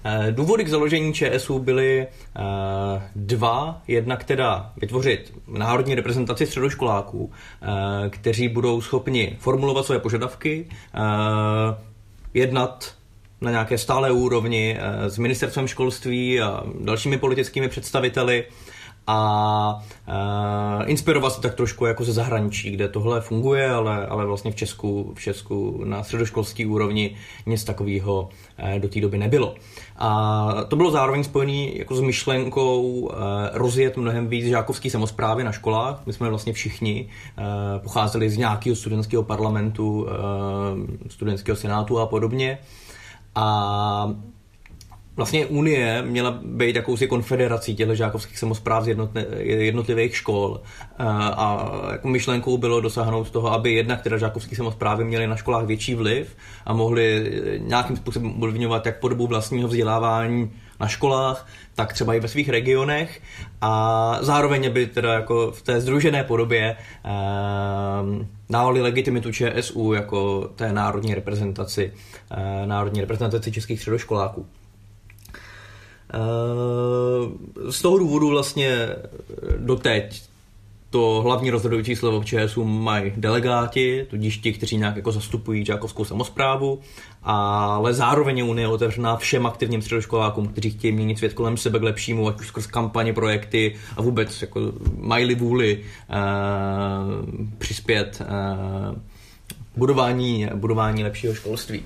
Eh, 0.04 0.32
důvody 0.32 0.64
k 0.64 0.68
založení 0.68 1.14
ČSU 1.14 1.58
byly 1.58 2.06
dva. 3.16 3.82
Jednak 3.88 4.24
teda 4.24 4.72
vytvořit 4.76 5.32
národní 5.46 5.94
reprezentaci 5.94 6.46
středoškoláků, 6.46 7.32
kteří 8.10 8.48
budou 8.48 8.80
schopni 8.80 9.36
formulovat 9.40 9.86
své 9.86 9.98
požadavky, 9.98 10.68
jednat 12.34 12.97
na 13.40 13.50
nějaké 13.50 13.78
stále 13.78 14.12
úrovni 14.12 14.78
eh, 14.78 15.10
s 15.10 15.18
ministerstvem 15.18 15.68
školství 15.68 16.40
a 16.40 16.62
dalšími 16.80 17.18
politickými 17.18 17.68
představiteli 17.68 18.44
a 19.10 19.82
uh, 20.08 20.90
inspirovat 20.90 21.32
se 21.32 21.40
tak 21.40 21.54
trošku 21.54 21.86
jako 21.86 22.04
ze 22.04 22.12
zahraničí, 22.12 22.70
kde 22.70 22.88
tohle 22.88 23.20
funguje, 23.20 23.70
ale, 23.70 24.06
ale 24.06 24.26
vlastně 24.26 24.50
v 24.50 24.54
Česku, 24.54 25.12
v 25.16 25.20
Česku 25.20 25.84
na 25.84 26.02
středoškolské 26.02 26.66
úrovni 26.66 27.16
nic 27.46 27.64
takového 27.64 28.22
uh, 28.22 28.78
do 28.78 28.88
té 28.88 29.00
doby 29.00 29.18
nebylo. 29.18 29.54
A 29.96 30.48
to 30.68 30.76
bylo 30.76 30.90
zároveň 30.90 31.24
spojené 31.24 31.68
jako 31.74 31.96
s 31.96 32.00
myšlenkou 32.00 33.10
rozjet 33.52 33.96
mnohem 33.96 34.28
víc 34.28 34.46
žákovský 34.46 34.90
samozprávy 34.90 35.44
na 35.44 35.52
školách. 35.52 36.02
My 36.06 36.12
jsme 36.12 36.28
vlastně 36.28 36.52
všichni 36.52 37.08
pocházeli 37.78 38.30
z 38.30 38.36
nějakého 38.36 38.76
studentského 38.76 39.22
parlamentu, 39.22 40.06
studentského 41.08 41.56
senátu 41.56 41.98
a 41.98 42.06
podobně. 42.06 42.58
A 43.34 44.14
vlastně 45.16 45.46
Unie 45.46 46.02
měla 46.02 46.38
být 46.42 46.76
jakousi 46.76 47.06
konfederací 47.06 47.76
těchto 47.76 47.94
žákovských 47.94 48.38
samozpráv 48.38 48.84
z 48.84 48.96
jednotlivých 49.38 50.16
škol. 50.16 50.60
A 50.98 51.70
jako 51.92 52.08
myšlenkou 52.08 52.58
bylo 52.58 52.80
dosáhnout 52.80 53.30
toho, 53.30 53.52
aby 53.52 53.72
jednak 53.72 54.02
teda 54.02 54.18
žákovské 54.18 54.56
samozprávy 54.56 55.04
měly 55.04 55.26
na 55.26 55.36
školách 55.36 55.66
větší 55.66 55.94
vliv 55.94 56.36
a 56.66 56.72
mohly 56.72 57.32
nějakým 57.58 57.96
způsobem 57.96 58.42
ovlivňovat 58.42 58.86
jak 58.86 59.00
podobu 59.00 59.26
vlastního 59.26 59.68
vzdělávání 59.68 60.50
na 60.80 60.88
školách, 60.88 61.46
tak 61.74 61.92
třeba 61.92 62.14
i 62.14 62.20
ve 62.20 62.28
svých 62.28 62.48
regionech 62.48 63.20
a 63.60 64.18
zároveň 64.20 64.66
aby 64.66 64.86
teda 64.86 65.12
jako 65.12 65.50
v 65.50 65.62
té 65.62 65.80
združené 65.80 66.24
podobě 66.24 66.76
eh, 66.76 67.08
dávali 68.50 68.82
legitimitu 68.82 69.32
ČSU 69.32 69.92
jako 69.92 70.50
té 70.56 70.72
národní 70.72 71.14
reprezentaci, 71.14 71.92
eh, 72.30 72.66
národní 72.66 73.00
reprezentaci 73.00 73.52
českých 73.52 73.78
středoškoláků. 73.80 74.46
Eh, 76.14 77.72
z 77.72 77.82
toho 77.82 77.98
důvodu 77.98 78.28
vlastně 78.28 78.88
doteď 79.56 80.27
to 80.90 81.20
hlavní 81.22 81.50
rozhodující 81.50 81.96
slovo 81.96 82.20
v 82.20 82.24
ČSU 82.24 82.64
mají 82.64 83.12
delegáti, 83.16 84.06
tudíž 84.10 84.38
ti, 84.38 84.52
kteří 84.52 84.76
nějak 84.76 84.96
jako 84.96 85.12
zastupují 85.12 85.64
žákovskou 85.64 86.04
samozprávu, 86.04 86.80
ale 87.22 87.94
zároveň 87.94 88.38
je 88.38 88.44
Unie 88.44 88.68
otevřená 88.68 89.16
všem 89.16 89.46
aktivním 89.46 89.82
středoškolákům, 89.82 90.48
kteří 90.48 90.70
chtějí 90.70 90.92
měnit 90.92 91.18
svět 91.18 91.32
kolem 91.34 91.56
sebe 91.56 91.78
k 91.78 91.82
lepšímu, 91.82 92.28
ať 92.28 92.40
už 92.40 92.46
skrz 92.46 92.66
kampaně, 92.66 93.12
projekty 93.12 93.76
a 93.96 94.02
vůbec 94.02 94.42
jako 94.42 94.60
mají 94.96 95.34
vůli 95.34 95.78
uh, 95.78 96.14
přispět 97.58 98.22
uh, 98.22 98.98
budování, 99.76 100.48
budování 100.54 101.04
lepšího 101.04 101.34
školství. 101.34 101.82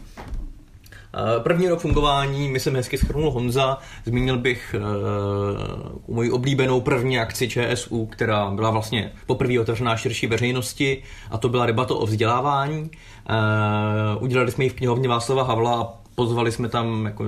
Eh, 1.14 1.40
první 1.40 1.68
rok 1.68 1.80
fungování, 1.80 2.48
myslím, 2.48 2.74
hezky 2.74 2.98
schrnul 2.98 3.30
Honza. 3.30 3.78
Zmínil 4.04 4.38
bych 4.38 4.74
uh, 4.78 6.14
moji 6.14 6.30
oblíbenou 6.30 6.80
první 6.80 7.18
akci 7.18 7.48
ČSU, 7.48 8.06
která 8.06 8.50
byla 8.50 8.70
vlastně 8.70 9.12
poprvé 9.26 9.60
otevřená 9.60 9.96
širší 9.96 10.26
veřejnosti 10.26 11.02
a 11.30 11.38
to 11.38 11.48
byla 11.48 11.66
debata 11.66 11.94
o 11.94 12.06
vzdělávání. 12.06 12.82
Uh, 12.82 14.22
udělali 14.22 14.50
jsme 14.50 14.64
ji 14.64 14.70
v 14.70 14.74
knihovně 14.74 15.08
Václava 15.08 15.42
Havla 15.42 15.80
a 15.80 15.88
pozvali 16.14 16.52
jsme 16.52 16.68
tam 16.68 17.06
jako 17.06 17.24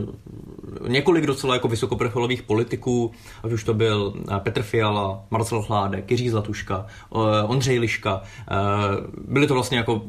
několik 0.89 1.27
docela 1.27 1.55
jako 1.55 1.69
vysokoprofilových 1.69 2.43
politiků, 2.43 3.13
ať 3.43 3.53
už 3.53 3.65
to 3.65 3.75
byl 3.75 4.15
eh, 4.17 4.41
Petr 4.41 4.63
Fiala, 4.63 5.25
Marcel 5.31 5.63
Chládek, 5.63 6.11
Jiří 6.11 6.31
Zlatuška, 6.31 6.87
eh, 6.87 7.17
Ondřej 7.47 7.79
Liška. 7.79 8.23
Byli 9.29 9.47
to 9.47 9.55
vlastně 9.55 9.79
jako 9.79 10.03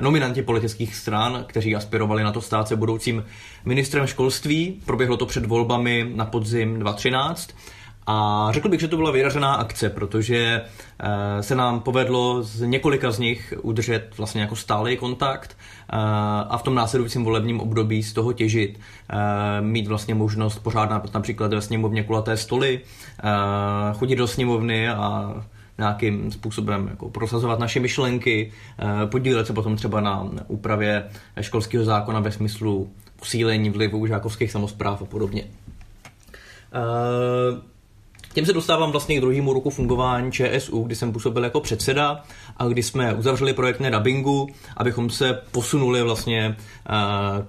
nominanti 0.00 0.42
politických 0.42 0.96
stran, 0.96 1.44
kteří 1.46 1.76
aspirovali 1.76 2.22
na 2.22 2.32
to 2.32 2.40
stát 2.40 2.68
se 2.68 2.76
budoucím 2.76 3.24
ministrem 3.64 4.06
školství. 4.06 4.80
Proběhlo 4.86 5.16
to 5.16 5.26
před 5.26 5.46
volbami 5.46 6.10
na 6.14 6.24
podzim 6.24 6.78
2013. 6.78 7.50
A 8.06 8.48
řekl 8.50 8.68
bych, 8.68 8.80
že 8.80 8.88
to 8.88 8.96
byla 8.96 9.10
vyražená 9.10 9.54
akce, 9.54 9.90
protože 9.90 10.62
eh, 11.00 11.42
se 11.42 11.54
nám 11.54 11.80
povedlo 11.80 12.42
z 12.42 12.60
několika 12.60 13.10
z 13.10 13.18
nich 13.18 13.54
udržet 13.62 14.18
vlastně 14.18 14.40
jako 14.40 14.56
stálý 14.56 14.96
kontakt 14.96 15.56
eh, 15.58 15.96
a 16.48 16.58
v 16.58 16.62
tom 16.62 16.74
následujícím 16.74 17.24
volebním 17.24 17.60
období 17.60 18.02
z 18.02 18.12
toho 18.12 18.32
těžit. 18.32 18.80
Eh, 19.10 19.16
mít 19.60 19.86
vlastně 19.86 20.14
možnost 20.14 20.58
pořádat 20.58 21.14
například 21.14 21.54
ve 21.54 21.62
sněmovně 21.62 22.02
kulaté 22.02 22.36
stoly, 22.36 22.80
chodit 23.94 24.16
do 24.16 24.26
sněmovny 24.26 24.88
a 24.88 25.34
nějakým 25.78 26.32
způsobem 26.32 26.88
jako 26.90 27.10
prosazovat 27.10 27.58
naše 27.58 27.80
myšlenky, 27.80 28.52
podílet 29.10 29.46
se 29.46 29.52
potom 29.52 29.76
třeba 29.76 30.00
na 30.00 30.30
úpravě 30.48 31.04
školského 31.40 31.84
zákona 31.84 32.20
ve 32.20 32.32
smyslu 32.32 32.92
posílení 33.16 33.70
vlivu 33.70 34.06
žákovských 34.06 34.50
samozpráv 34.50 35.02
a 35.02 35.04
podobně. 35.04 35.44
Tím 38.34 38.46
se 38.46 38.52
dostávám 38.52 38.90
vlastně 38.90 39.16
k 39.16 39.20
druhému 39.20 39.52
roku 39.52 39.70
fungování 39.70 40.32
ČSU, 40.32 40.82
kdy 40.82 40.96
jsem 40.96 41.12
působil 41.12 41.44
jako 41.44 41.60
předseda 41.60 42.22
a 42.56 42.66
kdy 42.66 42.82
jsme 42.82 43.14
uzavřeli 43.14 43.52
projekt 43.52 43.82
dubbingu, 43.90 44.48
abychom 44.76 45.10
se 45.10 45.42
posunuli 45.50 46.02
vlastně 46.02 46.56
eh, 46.56 46.92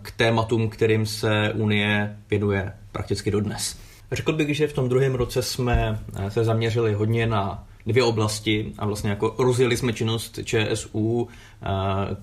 k 0.02 0.12
tématům, 0.12 0.70
kterým 0.70 1.06
se 1.06 1.54
Unie 1.56 2.18
věnuje 2.30 2.74
prakticky 2.92 3.32
dodnes. 3.32 3.78
Řekl 4.12 4.34
bych, 4.34 4.56
že 4.56 4.68
v 4.68 4.74
tom 4.74 4.90
druhém 4.90 5.16
roce 5.16 5.42
jsme 5.42 6.00
eh, 6.16 6.32
se 6.32 6.44
zaměřili 6.44 6.94
hodně 6.94 7.28
na 7.28 7.68
dvě 7.86 8.04
oblasti 8.04 8.74
a 8.78 8.86
vlastně 8.86 9.10
jako 9.10 9.36
rozjeli 9.38 9.78
jsme 9.78 9.94
činnost 9.94 10.40
ČSU 10.44 11.28
eh, 11.64 12.16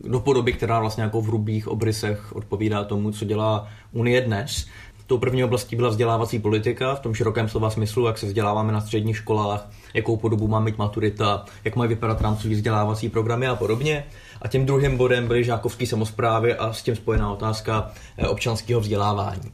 do 0.00 0.20
podoby, 0.20 0.52
která 0.52 0.80
vlastně 0.80 1.02
jako 1.02 1.20
v 1.20 1.26
hrubých 1.26 1.68
obrysech 1.68 2.36
odpovídá 2.36 2.84
tomu, 2.84 3.12
co 3.12 3.24
dělá 3.24 3.68
Unie 3.92 4.20
dnes. 4.20 4.66
Tou 5.12 5.18
první 5.18 5.44
oblastí 5.44 5.76
byla 5.76 5.88
vzdělávací 5.88 6.38
politika 6.38 6.94
v 6.94 7.00
tom 7.00 7.14
širokém 7.14 7.48
slova 7.48 7.70
smyslu, 7.70 8.06
jak 8.06 8.18
se 8.18 8.26
vzděláváme 8.26 8.72
na 8.72 8.80
středních 8.80 9.16
školách, 9.16 9.68
jakou 9.94 10.16
podobu 10.16 10.48
má 10.48 10.60
mít 10.60 10.78
maturita, 10.78 11.44
jak 11.64 11.76
mají 11.76 11.88
vypadat 11.88 12.20
rámcový 12.20 12.54
vzdělávací 12.54 13.08
programy 13.08 13.46
a 13.46 13.54
podobně. 13.54 14.04
A 14.42 14.48
tím 14.48 14.66
druhým 14.66 14.96
bodem 14.96 15.26
byly 15.26 15.44
žákovské 15.44 15.86
samozprávy 15.86 16.54
a 16.54 16.72
s 16.72 16.82
tím 16.82 16.96
spojená 16.96 17.32
otázka 17.32 17.90
eh, 18.18 18.28
občanského 18.28 18.80
vzdělávání. 18.80 19.52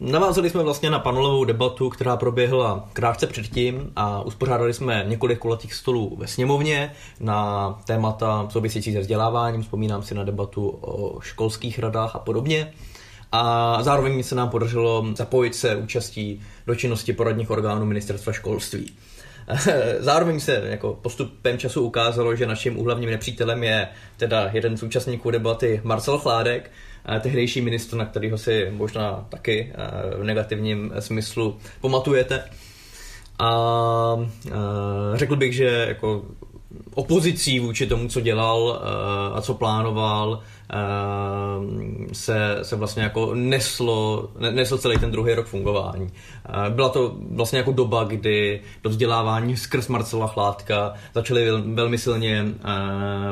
Navázali 0.00 0.50
jsme 0.50 0.62
vlastně 0.62 0.90
na 0.90 0.98
panelovou 0.98 1.44
debatu, 1.44 1.88
která 1.88 2.16
proběhla 2.16 2.88
krátce 2.92 3.26
předtím 3.26 3.92
a 3.96 4.22
uspořádali 4.22 4.74
jsme 4.74 5.04
několik 5.08 5.38
kulatých 5.38 5.74
stolů 5.74 6.16
ve 6.18 6.26
sněmovně 6.26 6.92
na 7.20 7.70
témata 7.86 8.46
související 8.50 8.92
se 8.92 9.00
vzděláváním. 9.00 9.62
Vzpomínám 9.62 10.02
si 10.02 10.14
na 10.14 10.24
debatu 10.24 10.68
o 10.80 11.20
školských 11.20 11.78
radách 11.78 12.16
a 12.16 12.18
podobně 12.18 12.72
a 13.32 13.82
zároveň 13.82 14.22
se 14.22 14.34
nám 14.34 14.48
podařilo 14.48 15.06
zapojit 15.16 15.54
se 15.54 15.76
účastí 15.76 16.42
do 16.66 16.74
činnosti 16.74 17.12
poradních 17.12 17.50
orgánů 17.50 17.86
ministerstva 17.86 18.32
školství. 18.32 18.92
Zároveň 19.98 20.40
se 20.40 20.62
jako 20.64 20.98
postupem 21.02 21.58
času 21.58 21.82
ukázalo, 21.82 22.36
že 22.36 22.46
naším 22.46 22.78
úhlavním 22.78 23.10
nepřítelem 23.10 23.64
je 23.64 23.88
teda 24.16 24.50
jeden 24.52 24.76
z 24.76 24.82
účastníků 24.82 25.30
debaty 25.30 25.80
Marcel 25.84 26.18
Chládek, 26.18 26.70
tehdejší 27.20 27.60
ministr, 27.60 27.96
na 27.96 28.04
kterého 28.04 28.38
si 28.38 28.68
možná 28.70 29.26
taky 29.28 29.72
v 30.18 30.24
negativním 30.24 30.92
smyslu 30.98 31.58
pamatujete. 31.80 32.44
A 33.38 34.16
řekl 35.14 35.36
bych, 35.36 35.54
že 35.54 35.84
jako 35.88 36.24
opozicí 36.94 37.60
vůči 37.60 37.86
tomu, 37.86 38.08
co 38.08 38.20
dělal 38.20 38.82
a 39.34 39.40
co 39.40 39.54
plánoval, 39.54 40.42
Ehm, 40.70 42.06
se, 42.12 42.58
se 42.62 42.76
vlastně 42.76 43.02
jako 43.02 43.34
neslo, 43.34 44.28
nesl 44.50 44.78
celý 44.78 44.98
ten 44.98 45.10
druhý 45.10 45.34
rok 45.34 45.46
fungování. 45.46 46.10
Ehm, 46.48 46.72
byla 46.72 46.88
to 46.88 47.16
vlastně 47.30 47.58
jako 47.58 47.72
doba, 47.72 48.04
kdy 48.04 48.60
do 48.82 48.90
vzdělávání 48.90 49.56
skrz 49.56 49.88
Marcela 49.88 50.26
Chládka 50.26 50.94
začaly 51.14 51.50
velmi 51.74 51.98
silně 51.98 52.44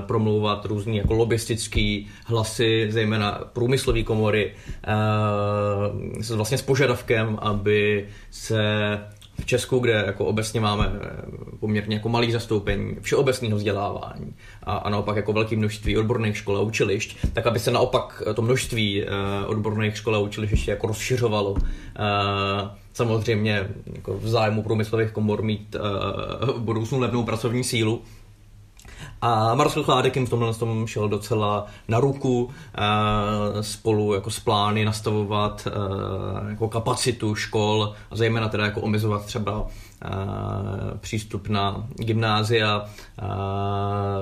promlouvat 0.07 0.65
různý 0.65 0.97
jako 0.97 1.15
lobistický 1.15 2.09
hlasy, 2.25 2.87
zejména 2.91 3.41
průmyslové 3.53 4.03
komory, 4.03 4.55
vlastně 6.35 6.59
s 6.59 6.62
požadavkem, 6.62 7.38
aby 7.41 8.09
se 8.31 8.65
v 9.40 9.47
Česku, 9.47 9.78
kde 9.78 10.05
jako 10.07 10.25
obecně 10.25 10.61
máme 10.61 10.93
eh, 10.95 11.11
poměrně 11.61 11.97
jako 11.97 12.09
malý 12.09 12.33
zastoupení 12.33 12.97
všeobecného 13.00 13.57
vzdělávání 13.57 14.35
a, 14.62 14.76
a 14.76 14.90
naopak 14.90 15.16
jako 15.16 15.33
velké 15.33 15.57
množství 15.57 15.97
odborných 15.97 16.37
škol 16.37 16.57
a 16.57 16.61
učilišť, 16.61 17.16
tak 17.33 17.47
aby 17.47 17.59
se 17.59 17.71
naopak 17.71 18.23
to 18.35 18.43
množství 18.43 19.02
uh, 19.02 19.11
odborných 19.50 19.97
škol 19.97 20.16
a 20.16 20.19
učilišť 20.19 20.50
ještě 20.50 20.71
jako 20.71 20.87
rozšiřovalo. 20.87 21.57
Samozřejmě 22.93 23.69
jako 23.95 24.19
v 24.19 24.28
zájmu 24.28 24.62
průmyslových 24.62 25.11
komor 25.11 25.43
mít 25.43 25.76
v 26.57 26.61
budoucnu 26.61 27.00
levnou 27.00 27.25
pracovní 27.25 27.64
sílu, 27.64 28.02
a 29.23 29.55
Marcel 29.55 29.85
Chládek 29.85 30.17
jim 30.17 30.27
v 30.27 30.31
tomhle 30.31 30.55
tom 30.55 30.87
šel 30.87 31.09
docela 31.09 31.67
na 31.89 32.01
ruku 32.01 32.51
e, 32.75 33.63
spolu 33.63 34.15
jako 34.15 34.31
s 34.31 34.41
plány 34.41 34.85
nastavovat 34.85 35.67
e, 35.67 36.51
jako 36.51 36.69
kapacitu 36.69 37.35
škol 37.35 37.95
a 38.11 38.17
zejména 38.17 38.49
teda 38.49 38.65
jako 38.65 38.81
omezovat 38.81 39.25
třeba 39.25 39.67
přístup 41.00 41.49
na 41.49 41.87
gymnázia 41.97 42.85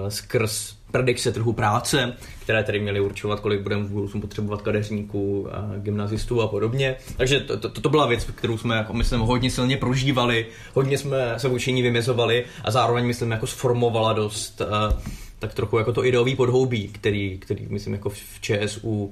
skrz 0.08 0.76
predikce 0.90 1.32
trhu 1.32 1.52
práce, 1.52 2.12
které 2.42 2.64
tedy 2.64 2.80
měly 2.80 3.00
určovat, 3.00 3.40
kolik 3.40 3.60
budeme 3.60 3.84
v 3.84 3.90
budoucnu 3.90 4.20
potřebovat 4.20 4.62
kadeřníků, 4.62 5.48
gymnazistů 5.78 6.42
a 6.42 6.48
podobně. 6.48 6.96
Takže 7.16 7.40
to, 7.40 7.58
to, 7.58 7.68
to 7.68 7.88
byla 7.88 8.06
věc, 8.06 8.24
kterou 8.24 8.58
jsme, 8.58 8.76
jako 8.76 8.92
myslím, 8.92 9.20
hodně 9.20 9.50
silně 9.50 9.76
prožívali, 9.76 10.46
hodně 10.74 10.98
jsme 10.98 11.34
se 11.36 11.48
vůči 11.48 11.72
ní 11.72 11.82
vymezovali 11.82 12.44
a 12.64 12.70
zároveň, 12.70 13.06
myslím, 13.06 13.30
jako 13.30 13.46
sformovala 13.46 14.12
dost 14.12 14.60
uh, 14.60 14.98
tak 15.38 15.54
trochu 15.54 15.78
jako 15.78 15.92
to 15.92 16.04
ideový 16.04 16.36
podhoubí, 16.36 16.88
který, 16.88 17.38
který 17.38 17.66
myslím 17.68 17.92
jako 17.92 18.10
v 18.10 18.40
ČSU 18.40 18.90
uh, 18.90 19.10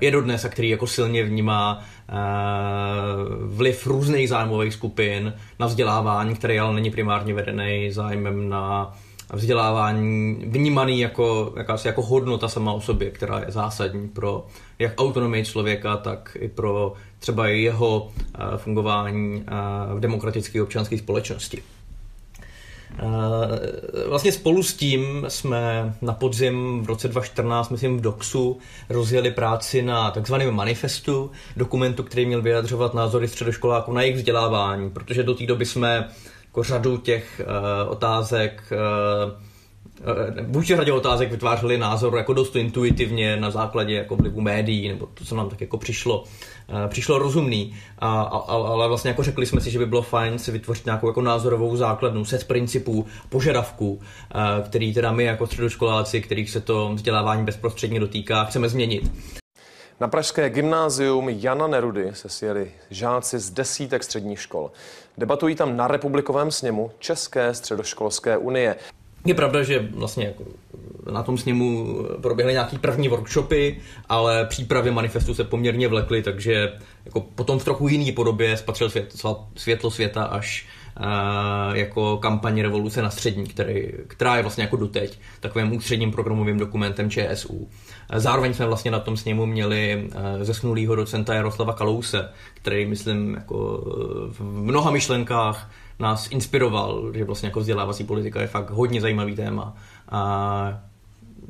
je 0.00 0.10
dodnes 0.10 0.44
a 0.44 0.48
který 0.48 0.68
jako 0.68 0.86
silně 0.86 1.24
vnímá 1.24 1.84
uh, 2.08 2.16
vliv 3.56 3.86
různých 3.86 4.28
zájmových 4.28 4.74
skupin 4.74 5.34
na 5.58 5.66
vzdělávání, 5.66 6.34
který 6.34 6.58
ale 6.58 6.74
není 6.74 6.90
primárně 6.90 7.34
vedený 7.34 7.90
zájmem 7.92 8.48
na 8.48 8.94
vzdělávání 9.32 10.44
vnímaný 10.46 11.00
jako, 11.00 11.52
jakási 11.56 11.88
jako 11.88 12.02
hodnota 12.02 12.48
sama 12.48 12.72
o 12.72 12.80
sobě, 12.80 13.10
která 13.10 13.38
je 13.38 13.46
zásadní 13.48 14.08
pro 14.08 14.46
jak 14.78 15.00
autonomii 15.00 15.44
člověka, 15.44 15.96
tak 15.96 16.36
i 16.40 16.48
pro 16.48 16.92
třeba 17.18 17.46
jeho 17.46 18.10
eh, 18.18 18.56
fungování 18.56 19.44
eh, 19.46 19.94
v 19.94 20.00
demokratické 20.00 20.62
občanské 20.62 20.98
společnosti. 20.98 21.62
Eh, 22.98 24.08
vlastně 24.08 24.32
spolu 24.32 24.62
s 24.62 24.74
tím 24.74 25.24
jsme 25.28 25.94
na 26.02 26.12
podzim 26.12 26.82
v 26.82 26.86
roce 26.86 27.08
2014, 27.08 27.70
myslím 27.70 27.98
v 27.98 28.00
DOXu, 28.00 28.58
rozjeli 28.88 29.30
práci 29.30 29.82
na 29.82 30.10
takzvaném 30.10 30.54
manifestu, 30.54 31.30
dokumentu, 31.56 32.02
který 32.02 32.26
měl 32.26 32.42
vyjadřovat 32.42 32.94
názory 32.94 33.28
středoškoláků 33.28 33.92
na 33.92 34.02
jejich 34.02 34.16
vzdělávání, 34.16 34.90
protože 34.90 35.22
do 35.22 35.34
té 35.34 35.46
doby 35.46 35.66
jsme 35.66 36.08
jako 36.44 36.62
řadu 36.62 36.96
těch 36.96 37.42
uh, 37.44 37.92
otázek 37.92 38.72
uh, 38.72 39.53
vůči 40.46 40.76
řadě 40.76 40.92
otázek 40.92 41.30
vytvářeli 41.30 41.78
názor 41.78 42.16
jako 42.16 42.32
dost 42.32 42.56
intuitivně 42.56 43.36
na 43.36 43.50
základě 43.50 43.94
jako 43.94 44.16
vlivu 44.16 44.40
médií, 44.40 44.88
nebo 44.88 45.06
to, 45.06 45.24
co 45.24 45.36
nám 45.36 45.48
tak 45.48 45.60
jako 45.60 45.78
přišlo, 45.78 46.20
uh, 46.22 46.76
přišlo 46.88 47.18
rozumný. 47.18 47.76
A, 47.98 48.22
a, 48.22 48.52
ale 48.52 48.88
vlastně 48.88 49.08
jako 49.08 49.22
řekli 49.22 49.46
jsme 49.46 49.60
si, 49.60 49.70
že 49.70 49.78
by 49.78 49.86
bylo 49.86 50.02
fajn 50.02 50.38
si 50.38 50.52
vytvořit 50.52 50.84
nějakou 50.84 51.06
jako 51.06 51.22
názorovou 51.22 51.76
základnu, 51.76 52.24
set 52.24 52.46
principů, 52.46 53.06
požadavků, 53.28 53.92
uh, 53.92 54.00
který 54.66 54.94
teda 54.94 55.12
my 55.12 55.24
jako 55.24 55.46
středoškoláci, 55.46 56.20
kterých 56.20 56.50
se 56.50 56.60
to 56.60 56.94
vzdělávání 56.94 57.44
bezprostředně 57.44 58.00
dotýká, 58.00 58.44
chceme 58.44 58.68
změnit. 58.68 59.12
Na 60.00 60.08
pražské 60.08 60.50
gymnázium 60.50 61.28
Jana 61.28 61.66
Nerudy 61.66 62.10
se 62.12 62.28
sjeli 62.28 62.72
žáci 62.90 63.38
z 63.38 63.50
desítek 63.50 64.04
středních 64.04 64.40
škol. 64.40 64.70
Debatují 65.18 65.54
tam 65.54 65.76
na 65.76 65.88
republikovém 65.88 66.50
sněmu 66.50 66.90
České 66.98 67.54
středoškolské 67.54 68.36
unie. 68.36 68.76
Je 69.26 69.34
pravda, 69.34 69.62
že 69.62 69.88
vlastně 69.94 70.24
jako 70.24 70.44
na 71.12 71.22
tom 71.22 71.38
sněmu 71.38 71.98
proběhly 72.22 72.52
nějaký 72.52 72.78
první 72.78 73.08
workshopy, 73.08 73.80
ale 74.08 74.44
přípravy 74.46 74.90
manifestu 74.90 75.34
se 75.34 75.44
poměrně 75.44 75.88
vlekly, 75.88 76.22
takže 76.22 76.72
jako 77.04 77.20
potom 77.20 77.58
v 77.58 77.64
trochu 77.64 77.88
jiný 77.88 78.12
podobě 78.12 78.56
spatřil 78.56 78.90
svět, 78.90 79.14
světlo 79.56 79.90
světa 79.90 80.24
až 80.24 80.66
jako 81.72 82.16
kampaně 82.16 82.62
Revoluce 82.62 83.02
na 83.02 83.10
střední, 83.10 83.46
který, 83.46 83.88
která 84.06 84.36
je 84.36 84.42
vlastně 84.42 84.64
jako 84.64 84.76
doteď 84.76 85.18
takovým 85.40 85.72
ústředním 85.72 86.12
programovým 86.12 86.58
dokumentem 86.58 87.10
ČSU. 87.10 87.68
Zároveň 88.14 88.54
jsme 88.54 88.66
vlastně 88.66 88.90
na 88.90 89.00
tom 89.00 89.16
sněmu 89.16 89.46
měli 89.46 90.08
zesnulýho 90.42 90.96
docenta 90.96 91.34
Jaroslava 91.34 91.72
Kalouse, 91.72 92.28
který, 92.54 92.86
myslím, 92.86 93.34
jako 93.34 93.84
v 94.28 94.40
mnoha 94.40 94.90
myšlenkách 94.90 95.70
nás 95.98 96.30
inspiroval, 96.30 97.12
že 97.14 97.24
vlastně 97.24 97.46
jako 97.46 97.60
vzdělávací 97.60 98.04
politika 98.04 98.40
je 98.40 98.46
fakt 98.46 98.70
hodně 98.70 99.00
zajímavý 99.00 99.36
téma. 99.36 99.76
A 100.08 100.80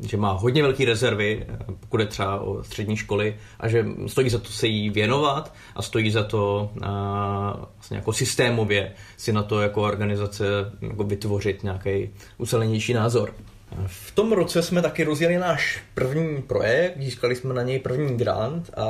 že 0.02 0.16
má 0.16 0.32
hodně 0.32 0.62
velké 0.62 0.84
rezervy, 0.84 1.46
pokud 1.80 2.00
je 2.00 2.06
třeba 2.06 2.40
o 2.40 2.62
střední 2.62 2.96
školy, 2.96 3.36
a 3.60 3.68
že 3.68 3.86
stojí 4.06 4.30
za 4.30 4.38
to 4.38 4.48
se 4.48 4.66
jí 4.66 4.90
věnovat 4.90 5.54
a 5.76 5.82
stojí 5.82 6.10
za 6.10 6.22
to 6.22 6.70
a, 6.82 7.56
vlastně 7.74 7.96
jako 7.96 8.12
systémově 8.12 8.92
si 9.16 9.32
na 9.32 9.42
to 9.42 9.60
jako 9.60 9.82
organizace 9.82 10.44
jako 10.80 11.04
vytvořit 11.04 11.62
nějaký 11.62 12.10
ucelenější 12.38 12.92
názor. 12.92 13.34
V 13.86 14.10
tom 14.10 14.32
roce 14.32 14.62
jsme 14.62 14.82
taky 14.82 15.04
rozjeli 15.04 15.38
náš 15.38 15.82
první 15.94 16.42
projekt, 16.42 17.02
získali 17.02 17.36
jsme 17.36 17.54
na 17.54 17.62
něj 17.62 17.78
první 17.78 18.16
grant 18.16 18.70
a 18.76 18.86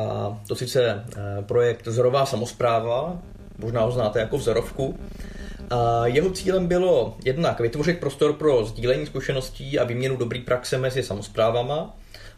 to 0.46 0.54
sice 0.54 0.84
e, 0.84 1.42
projekt 1.42 1.86
Vzorová 1.86 2.26
samozpráva, 2.26 3.18
možná 3.58 3.80
ho 3.80 3.90
znáte 3.90 4.20
jako 4.20 4.38
vzorovku, 4.38 4.98
jeho 6.04 6.30
cílem 6.30 6.66
bylo 6.66 7.16
jednak 7.24 7.60
vytvořit 7.60 8.00
prostor 8.00 8.32
pro 8.32 8.64
sdílení 8.64 9.06
zkušeností 9.06 9.78
a 9.78 9.84
výměnu 9.84 10.16
dobrý 10.16 10.40
praxe 10.40 10.78
mezi 10.78 11.02
samozprávama, 11.02 11.96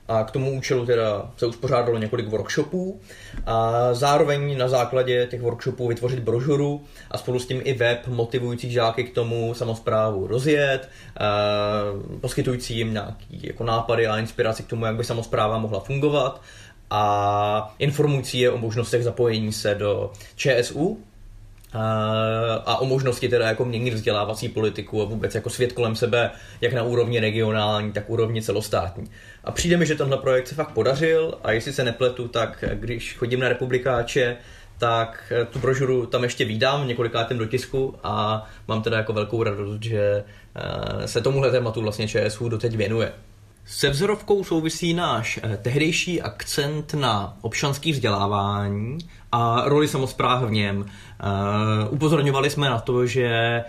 a 0.09 0.25
k 0.25 0.31
tomu 0.31 0.53
účelu 0.53 0.87
teda 0.87 1.31
se 1.37 1.47
uspořádalo 1.47 1.99
několik 1.99 2.29
workshopů 2.29 3.01
a 3.47 3.89
zároveň 3.95 4.59
na 4.59 4.69
základě 4.69 5.27
těch 5.31 5.41
workshopů 5.41 5.89
vytvořit 5.89 6.19
brožuru 6.19 6.85
a 7.11 7.19
spolu 7.19 7.39
s 7.39 7.47
tím 7.47 7.61
i 7.65 7.73
web 7.73 8.07
motivující 8.07 8.71
žáky 8.71 9.05
k 9.05 9.15
tomu 9.15 9.55
samozprávu 9.55 10.27
rozjet, 10.27 10.89
poskytující 12.21 12.77
jim 12.77 12.93
nějaký 12.93 13.41
jako 13.43 13.65
nápady 13.65 14.07
a 14.07 14.19
inspiraci 14.19 14.63
k 14.63 14.67
tomu, 14.67 14.87
jak 14.87 14.97
by 14.97 15.05
samozpráva 15.05 15.59
mohla 15.59 15.81
fungovat 15.81 16.43
a 16.91 17.75
informující 17.79 18.41
je 18.41 18.51
o 18.51 18.59
možnostech 18.59 19.05
zapojení 19.05 19.53
se 19.53 19.75
do 19.75 20.13
ČSU, 20.37 20.99
a 22.67 22.77
o 22.77 22.87
možnosti 22.87 23.29
teda 23.29 23.49
jako 23.49 23.65
měnit 23.65 23.95
vzdělávací 23.95 24.49
politiku 24.49 25.03
a 25.03 25.05
vůbec 25.05 25.35
jako 25.35 25.51
svět 25.51 25.73
kolem 25.73 25.97
sebe, 25.97 26.31
jak 26.61 26.73
na 26.73 26.83
úrovni 26.83 27.21
regionální, 27.21 27.93
tak 27.93 28.11
úrovni 28.11 28.43
celostátní. 28.43 29.11
A 29.45 29.51
přijde 29.51 29.77
mi, 29.77 29.87
že 29.87 29.95
tenhle 29.95 30.17
projekt 30.17 30.49
se 30.49 30.55
fakt 30.55 30.73
podařil 30.73 31.39
a 31.43 31.53
jestli 31.53 31.73
se 31.73 31.85
nepletu, 31.85 32.29
tak 32.29 32.65
když 32.75 33.15
chodím 33.15 33.41
na 33.41 33.49
republikáče, 33.49 34.37
tak 34.79 35.33
tu 35.51 35.59
brožuru 35.59 36.07
tam 36.07 36.23
ještě 36.23 36.45
vídám 36.45 36.89
několikátém 36.89 37.39
dotisku 37.39 37.95
a 38.03 38.47
mám 38.69 38.83
teda 38.83 38.97
jako 38.97 39.13
velkou 39.13 39.43
radost, 39.43 39.83
že 39.83 40.25
eh, 40.55 41.09
se 41.09 41.21
tomuhle 41.21 41.51
tématu 41.51 41.83
vlastně 41.83 42.09
ČSU 42.09 42.49
doteď 42.49 42.77
věnuje. 42.77 43.13
Se 43.67 43.91
vzorovkou 43.91 44.45
souvisí 44.45 44.95
náš 44.95 45.41
eh, 45.43 45.57
tehdejší 45.57 46.23
akcent 46.23 46.95
na 46.95 47.39
občanský 47.41 47.93
vzdělávání 47.93 48.99
a 49.37 49.63
roli 49.69 49.89
samozpráv 49.89 50.43
v 50.43 50.51
něm. 50.51 50.79
Uh, 50.79 50.87
upozorňovali 51.91 52.51
jsme 52.51 52.71
na 52.71 52.79
to, 52.79 53.07
že 53.07 53.65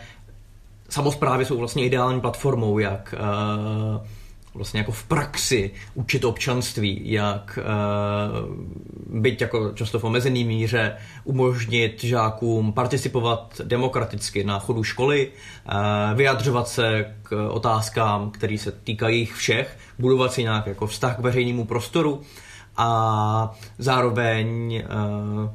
samozprávy 0.89 1.45
jsou 1.45 1.57
vlastně 1.57 1.85
ideální 1.85 2.21
platformou, 2.21 2.79
jak 2.79 3.15
uh, 3.17 4.07
vlastně 4.53 4.79
jako 4.79 4.91
v 4.91 5.03
praxi 5.03 5.71
učit 5.93 6.25
občanství, 6.25 7.01
jak 7.03 7.59
uh, 7.61 9.21
být 9.21 9.41
jako 9.41 9.71
často 9.73 9.99
v 9.99 10.03
omezený 10.03 10.43
míře, 10.43 10.97
umožnit 11.23 12.03
žákům 12.03 12.73
participovat 12.73 13.61
demokraticky 13.63 14.43
na 14.43 14.59
chodu 14.59 14.83
školy, 14.83 15.27
uh, 15.27 16.17
vyjadřovat 16.17 16.67
se 16.67 17.15
k 17.23 17.49
otázkám, 17.49 18.31
které 18.31 18.57
se 18.57 18.71
týkají 18.71 19.19
jich 19.19 19.33
všech, 19.33 19.77
budovat 19.99 20.33
si 20.33 20.43
nějak 20.43 20.67
jako 20.67 20.87
vztah 20.87 21.15
k 21.15 21.19
veřejnému 21.19 21.65
prostoru 21.65 22.21
a 22.77 23.55
zároveň 23.77 24.83
uh, 24.85 25.49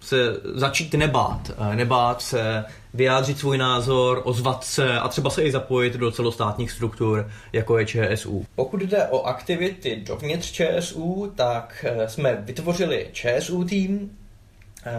se 0.00 0.16
začít 0.54 0.94
nebát. 0.94 1.50
Uh, 1.58 1.74
nebát 1.74 2.22
se 2.22 2.64
vyjádřit 2.94 3.38
svůj 3.38 3.58
názor, 3.58 4.22
ozvat 4.24 4.64
se 4.64 4.98
a 4.98 5.08
třeba 5.08 5.30
se 5.30 5.42
i 5.42 5.52
zapojit 5.52 5.94
do 5.94 6.10
celostátních 6.10 6.70
struktur, 6.70 7.30
jako 7.52 7.78
je 7.78 7.86
ČSU. 7.86 8.46
Pokud 8.54 8.80
jde 8.80 9.06
o 9.06 9.22
aktivity 9.22 10.02
dovnitř 10.06 10.52
ČSU, 10.52 11.32
tak 11.36 11.84
uh, 11.96 12.04
jsme 12.06 12.42
vytvořili 12.44 13.08
ČSU 13.12 13.64
tým, 13.64 14.10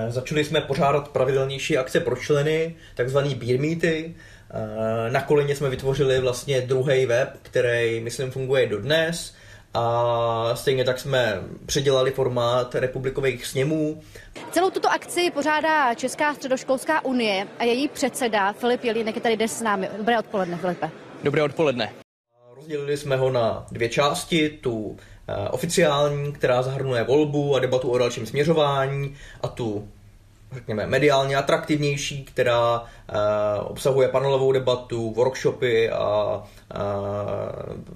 Začali 0.10 0.44
jsme 0.44 0.62
pořádat 0.62 1.08
pravidelnější 1.08 1.78
akce 1.78 2.00
pro 2.00 2.16
členy, 2.16 2.76
takzvaný 2.96 3.36
beer 3.36 3.60
meety. 3.60 4.16
Na 5.10 5.22
koleně 5.22 5.56
jsme 5.56 5.70
vytvořili 5.70 6.20
vlastně 6.20 6.62
druhý 6.62 7.06
web, 7.06 7.30
který, 7.42 8.00
myslím, 8.00 8.32
funguje 8.32 8.68
dodnes 8.68 9.34
a 9.74 10.56
stejně 10.56 10.84
tak 10.84 11.00
jsme 11.00 11.44
předělali 11.66 12.12
formát 12.12 12.76
republikových 12.76 13.46
sněmů. 13.46 14.02
Celou 14.52 14.70
tuto 14.70 14.92
akci 14.92 15.32
pořádá 15.32 15.94
Česká 15.94 16.34
středoškolská 16.34 17.06
unie 17.06 17.48
a 17.60 17.64
její 17.64 17.88
předseda 17.88 18.54
Filip 18.54 18.84
Jelínek 18.84 19.16
je 19.16 19.22
tady 19.22 19.38
dnes 19.38 19.58
s 19.58 19.62
námi. 19.62 19.90
Dobré 19.98 20.20
odpoledne, 20.20 20.58
Filipe. 20.58 20.90
Dobré 21.24 21.44
odpoledne. 21.44 21.94
Rozdělili 22.56 22.98
jsme 22.98 23.16
ho 23.16 23.32
na 23.32 23.66
dvě 23.72 23.90
části, 23.90 24.50
tu 24.50 24.98
eh, 25.28 25.50
oficiální, 25.50 26.34
která 26.34 26.62
zahrnuje 26.62 27.04
volbu 27.04 27.56
a 27.56 27.60
debatu 27.60 27.90
o 27.90 27.98
dalším 27.98 28.26
směřování 28.26 29.16
a 29.42 29.48
tu 29.48 29.88
řekněme, 30.54 30.88
mediálně 30.88 31.36
atraktivnější, 31.36 32.24
která 32.24 32.80
uh, 32.80 32.86
obsahuje 33.64 34.08
panelovou 34.08 34.52
debatu, 34.52 35.14
workshopy 35.14 35.90
a 35.90 36.36
uh, 36.36 36.80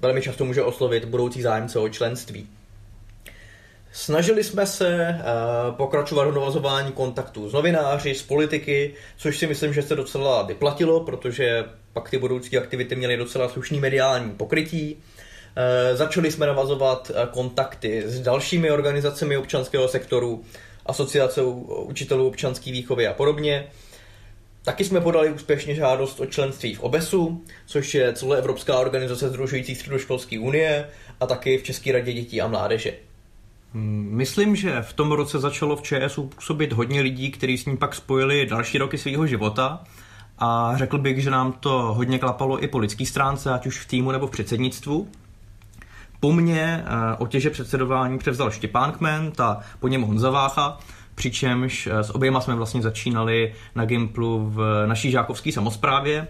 velmi 0.00 0.22
často 0.22 0.44
může 0.44 0.62
oslovit 0.62 1.04
budoucí 1.04 1.42
zájemce 1.42 1.78
o 1.78 1.88
členství. 1.88 2.46
Snažili 3.92 4.44
jsme 4.44 4.66
se 4.66 5.18
uh, 5.18 5.74
pokračovat 5.74 6.24
v 6.28 6.34
navazování 6.34 6.92
kontaktů 6.92 7.50
s 7.50 7.52
novináři, 7.52 8.14
s 8.14 8.22
politiky, 8.22 8.94
což 9.16 9.38
si 9.38 9.46
myslím, 9.46 9.74
že 9.74 9.82
se 9.82 9.96
docela 9.96 10.42
vyplatilo, 10.42 11.00
protože 11.00 11.64
pak 11.92 12.10
ty 12.10 12.18
budoucí 12.18 12.58
aktivity 12.58 12.96
měly 12.96 13.16
docela 13.16 13.48
slušný 13.48 13.80
mediální 13.80 14.30
pokrytí. 14.30 14.96
Začali 15.94 16.30
jsme 16.30 16.46
navazovat 16.46 17.10
kontakty 17.30 18.02
s 18.06 18.20
dalšími 18.20 18.70
organizacemi 18.70 19.36
občanského 19.36 19.88
sektoru, 19.88 20.44
asociace 20.88 21.42
učitelů 21.42 22.26
občanské 22.26 22.72
výchovy 22.72 23.06
a 23.06 23.12
podobně. 23.12 23.66
Taky 24.64 24.84
jsme 24.84 25.00
podali 25.00 25.32
úspěšně 25.32 25.74
žádost 25.74 26.20
o 26.20 26.26
členství 26.26 26.74
v 26.74 26.82
OBESu, 26.82 27.44
což 27.66 27.94
je 27.94 28.12
celoevropská 28.12 28.78
organizace 28.78 29.28
združující 29.28 29.74
středoškolské 29.74 30.38
unie 30.38 30.88
a 31.20 31.26
taky 31.26 31.58
v 31.58 31.62
České 31.62 31.92
radě 31.92 32.12
dětí 32.12 32.40
a 32.40 32.48
mládeže. 32.48 32.94
Hmm, 33.74 34.08
myslím, 34.12 34.56
že 34.56 34.82
v 34.82 34.92
tom 34.92 35.12
roce 35.12 35.38
začalo 35.38 35.76
v 35.76 35.82
ČSU 35.82 36.22
působit 36.26 36.72
hodně 36.72 37.00
lidí, 37.00 37.30
kteří 37.30 37.58
s 37.58 37.66
ním 37.66 37.76
pak 37.76 37.94
spojili 37.94 38.46
další 38.46 38.78
roky 38.78 38.98
svého 38.98 39.26
života 39.26 39.84
a 40.38 40.72
řekl 40.76 40.98
bych, 40.98 41.22
že 41.22 41.30
nám 41.30 41.52
to 41.52 41.70
hodně 41.70 42.18
klapalo 42.18 42.64
i 42.64 42.68
po 42.68 42.78
lidské 42.78 43.06
stránce, 43.06 43.52
ať 43.52 43.66
už 43.66 43.78
v 43.78 43.88
týmu 43.88 44.12
nebo 44.12 44.26
v 44.26 44.30
předsednictvu. 44.30 45.08
Po 46.20 46.32
mně 46.32 46.84
eh, 46.84 47.16
otěže 47.18 47.50
předsedování 47.50 48.18
převzal 48.18 48.50
Štěpán 48.50 48.92
Kment 48.92 49.40
a 49.40 49.60
po 49.80 49.88
něm 49.88 50.02
Honza 50.02 50.30
Vácha, 50.30 50.78
přičemž 51.14 51.86
eh, 51.86 52.04
s 52.04 52.14
oběma 52.14 52.40
jsme 52.40 52.54
vlastně 52.54 52.82
začínali 52.82 53.54
na 53.74 53.84
Gimplu 53.84 54.50
v 54.50 54.86
naší 54.86 55.10
žákovské 55.10 55.52
samozprávě 55.52 56.26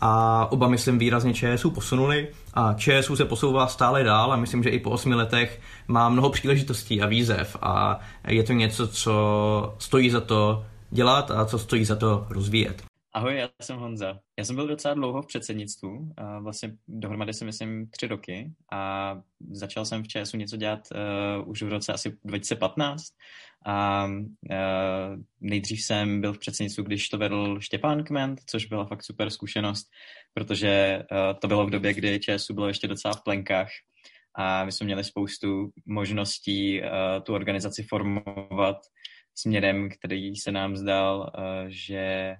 a 0.00 0.46
oba, 0.52 0.68
myslím, 0.68 0.98
výrazně 0.98 1.34
ČSU 1.34 1.70
posunuli 1.70 2.28
a 2.54 2.74
ČSU 2.74 3.16
se 3.16 3.24
posouvá 3.24 3.66
stále 3.66 4.04
dál 4.04 4.32
a 4.32 4.36
myslím, 4.36 4.62
že 4.62 4.70
i 4.70 4.78
po 4.78 4.90
osmi 4.90 5.14
letech 5.14 5.60
má 5.88 6.08
mnoho 6.08 6.30
příležitostí 6.30 7.02
a 7.02 7.06
výzev 7.06 7.56
a 7.62 7.98
je 8.28 8.42
to 8.42 8.52
něco, 8.52 8.88
co 8.88 9.74
stojí 9.78 10.10
za 10.10 10.20
to 10.20 10.64
dělat 10.90 11.30
a 11.30 11.44
co 11.44 11.58
stojí 11.58 11.84
za 11.84 11.96
to 11.96 12.26
rozvíjet. 12.30 12.82
Ahoj, 13.16 13.36
já 13.36 13.48
jsem 13.62 13.76
Honza. 13.76 14.20
Já 14.38 14.44
jsem 14.44 14.56
byl 14.56 14.66
docela 14.66 14.94
dlouho 14.94 15.22
v 15.22 15.26
předsednictvu, 15.26 16.14
vlastně 16.40 16.72
dohromady 16.88 17.34
si 17.34 17.44
myslím 17.44 17.90
tři 17.90 18.06
roky 18.06 18.52
a 18.72 19.14
začal 19.50 19.84
jsem 19.84 20.02
v 20.02 20.08
ČSu 20.08 20.36
něco 20.36 20.56
dělat 20.56 20.88
uh, 21.38 21.48
už 21.50 21.62
v 21.62 21.68
roce 21.68 21.92
asi 21.92 22.16
2015 22.24 23.04
a 23.66 24.06
uh, 24.06 24.20
nejdřív 25.40 25.82
jsem 25.82 26.20
byl 26.20 26.32
v 26.32 26.38
předsednictvu, 26.38 26.84
když 26.84 27.08
to 27.08 27.18
vedl 27.18 27.60
Štěpán 27.60 28.04
Kment, 28.04 28.40
což 28.46 28.66
byla 28.66 28.84
fakt 28.86 29.04
super 29.04 29.30
zkušenost, 29.30 29.86
protože 30.34 31.02
uh, 31.10 31.38
to 31.40 31.48
bylo 31.48 31.66
v 31.66 31.70
době, 31.70 31.94
kdy 31.94 32.20
ČSu 32.20 32.54
bylo 32.54 32.68
ještě 32.68 32.88
docela 32.88 33.14
v 33.14 33.22
plenkách 33.24 33.68
a 34.34 34.64
my 34.64 34.72
jsme 34.72 34.84
měli 34.84 35.04
spoustu 35.04 35.70
možností 35.86 36.80
uh, 36.80 36.88
tu 37.22 37.34
organizaci 37.34 37.82
formovat 37.82 38.76
směrem, 39.34 39.88
který 39.90 40.36
se 40.36 40.52
nám 40.52 40.76
zdal, 40.76 41.32
uh, 41.38 41.44
že 41.68 42.34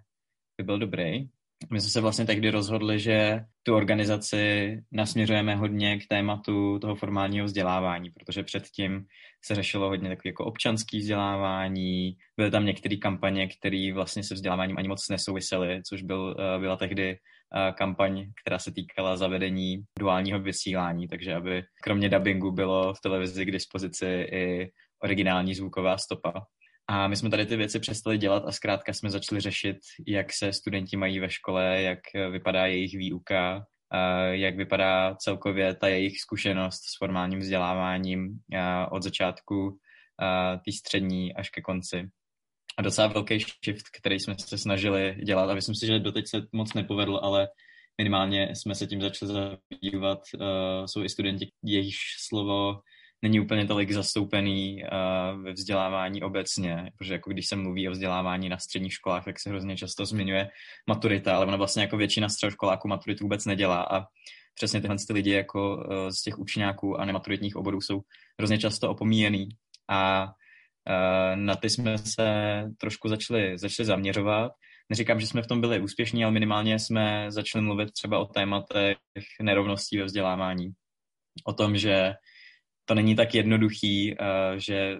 by 0.58 0.64
byl 0.64 0.78
dobrý. 0.78 1.28
my 1.72 1.80
jsme 1.80 1.90
se 1.90 2.00
vlastně 2.00 2.26
tehdy 2.26 2.50
rozhodli, 2.50 3.00
že 3.00 3.44
tu 3.62 3.74
organizaci 3.74 4.76
nasměřujeme 4.92 5.56
hodně 5.56 5.98
k 5.98 6.06
tématu 6.08 6.78
toho 6.78 6.94
formálního 6.94 7.46
vzdělávání, 7.46 8.10
protože 8.10 8.42
předtím 8.42 9.06
se 9.44 9.54
řešilo 9.54 9.88
hodně 9.88 10.08
takové 10.08 10.28
jako 10.28 10.44
občanské 10.44 10.98
vzdělávání, 10.98 12.16
byly 12.36 12.50
tam 12.50 12.66
některé 12.66 12.96
kampaně, 12.96 13.48
které 13.48 13.90
vlastně 13.94 14.22
se 14.22 14.34
vzděláváním 14.34 14.78
ani 14.78 14.88
moc 14.88 15.08
nesouvisely, 15.08 15.82
což 15.82 16.02
byl, 16.02 16.36
eh, 16.38 16.58
byla 16.58 16.76
tehdy 16.76 17.18
eh, 17.56 17.72
kampaň, 17.72 18.26
která 18.42 18.58
se 18.58 18.72
týkala 18.72 19.16
zavedení 19.16 19.84
duálního 19.98 20.40
vysílání, 20.40 21.08
takže 21.08 21.34
aby 21.34 21.64
kromě 21.82 22.08
dubbingu 22.08 22.52
bylo 22.52 22.94
v 22.94 23.00
televizi 23.00 23.44
k 23.44 23.52
dispozici 23.52 24.06
i 24.32 24.70
originální 25.02 25.54
zvuková 25.54 25.98
stopa. 25.98 26.46
A 26.88 27.08
my 27.08 27.16
jsme 27.16 27.30
tady 27.30 27.46
ty 27.46 27.56
věci 27.56 27.80
přestali 27.80 28.18
dělat 28.18 28.42
a 28.46 28.52
zkrátka 28.52 28.92
jsme 28.92 29.10
začali 29.10 29.40
řešit, 29.40 29.76
jak 30.06 30.32
se 30.32 30.52
studenti 30.52 30.96
mají 30.96 31.20
ve 31.20 31.30
škole, 31.30 31.82
jak 31.82 31.98
vypadá 32.30 32.66
jejich 32.66 32.96
výuka, 32.96 33.66
jak 34.30 34.56
vypadá 34.56 35.14
celkově 35.14 35.74
ta 35.74 35.88
jejich 35.88 36.20
zkušenost 36.20 36.80
s 36.82 36.98
formálním 36.98 37.38
vzděláváním 37.38 38.38
od 38.90 39.02
začátku 39.02 39.78
té 40.64 40.72
střední 40.78 41.34
až 41.34 41.50
ke 41.50 41.62
konci. 41.62 42.08
A 42.78 42.82
docela 42.82 43.06
velký 43.06 43.38
shift, 43.38 43.86
který 44.00 44.20
jsme 44.20 44.34
se 44.38 44.58
snažili 44.58 45.16
dělat 45.24 45.50
a 45.50 45.54
myslím 45.54 45.74
si, 45.74 45.86
že 45.86 45.98
doteď 45.98 46.28
se 46.28 46.42
moc 46.52 46.74
nepovedl, 46.74 47.20
ale 47.22 47.48
minimálně 47.98 48.54
jsme 48.54 48.74
se 48.74 48.86
tím 48.86 49.00
začali 49.00 49.32
zabývat. 49.32 50.18
Jsou 50.86 51.02
i 51.02 51.08
studenti, 51.08 51.48
jejichž 51.64 51.98
slovo 52.28 52.80
není 53.22 53.40
úplně 53.40 53.66
tolik 53.66 53.92
zastoupený 53.92 54.82
uh, 54.82 55.42
ve 55.42 55.52
vzdělávání 55.52 56.22
obecně, 56.22 56.90
protože 56.98 57.12
jako 57.12 57.30
když 57.30 57.46
se 57.46 57.56
mluví 57.56 57.88
o 57.88 57.90
vzdělávání 57.90 58.48
na 58.48 58.58
středních 58.58 58.92
školách, 58.92 59.24
tak 59.24 59.40
se 59.40 59.50
hrozně 59.50 59.76
často 59.76 60.06
zmiňuje 60.06 60.48
maturita, 60.88 61.36
ale 61.36 61.46
ona 61.46 61.56
vlastně 61.56 61.82
jako 61.82 61.96
většina 61.96 62.28
středoškoláků 62.28 62.88
maturitu 62.88 63.24
vůbec 63.24 63.44
nedělá 63.44 63.82
a 63.82 64.04
přesně 64.54 64.80
tyhle 64.80 64.96
ty 65.06 65.12
lidi 65.12 65.30
jako 65.30 65.76
uh, 65.76 66.08
z 66.08 66.22
těch 66.22 66.38
učňáků 66.38 67.00
a 67.00 67.04
nematuritních 67.04 67.56
oborů 67.56 67.80
jsou 67.80 68.00
hrozně 68.38 68.58
často 68.58 68.90
opomíjený 68.90 69.48
a 69.90 70.24
uh, 70.24 71.36
na 71.36 71.56
ty 71.56 71.70
jsme 71.70 71.98
se 71.98 72.62
trošku 72.78 73.08
začali, 73.08 73.58
začali 73.58 73.86
zaměřovat. 73.86 74.52
Neříkám, 74.90 75.20
že 75.20 75.26
jsme 75.26 75.42
v 75.42 75.46
tom 75.46 75.60
byli 75.60 75.80
úspěšní, 75.80 76.24
ale 76.24 76.32
minimálně 76.32 76.78
jsme 76.78 77.26
začali 77.28 77.64
mluvit 77.64 77.92
třeba 77.92 78.18
o 78.18 78.24
tématech 78.24 78.96
nerovností 79.42 79.98
ve 79.98 80.04
vzdělávání. 80.04 80.70
O 81.44 81.52
tom, 81.52 81.76
že 81.76 82.14
to 82.88 82.94
není 82.94 83.16
tak 83.16 83.34
jednoduchý, 83.34 84.16
uh, 84.16 84.56
že 84.56 84.96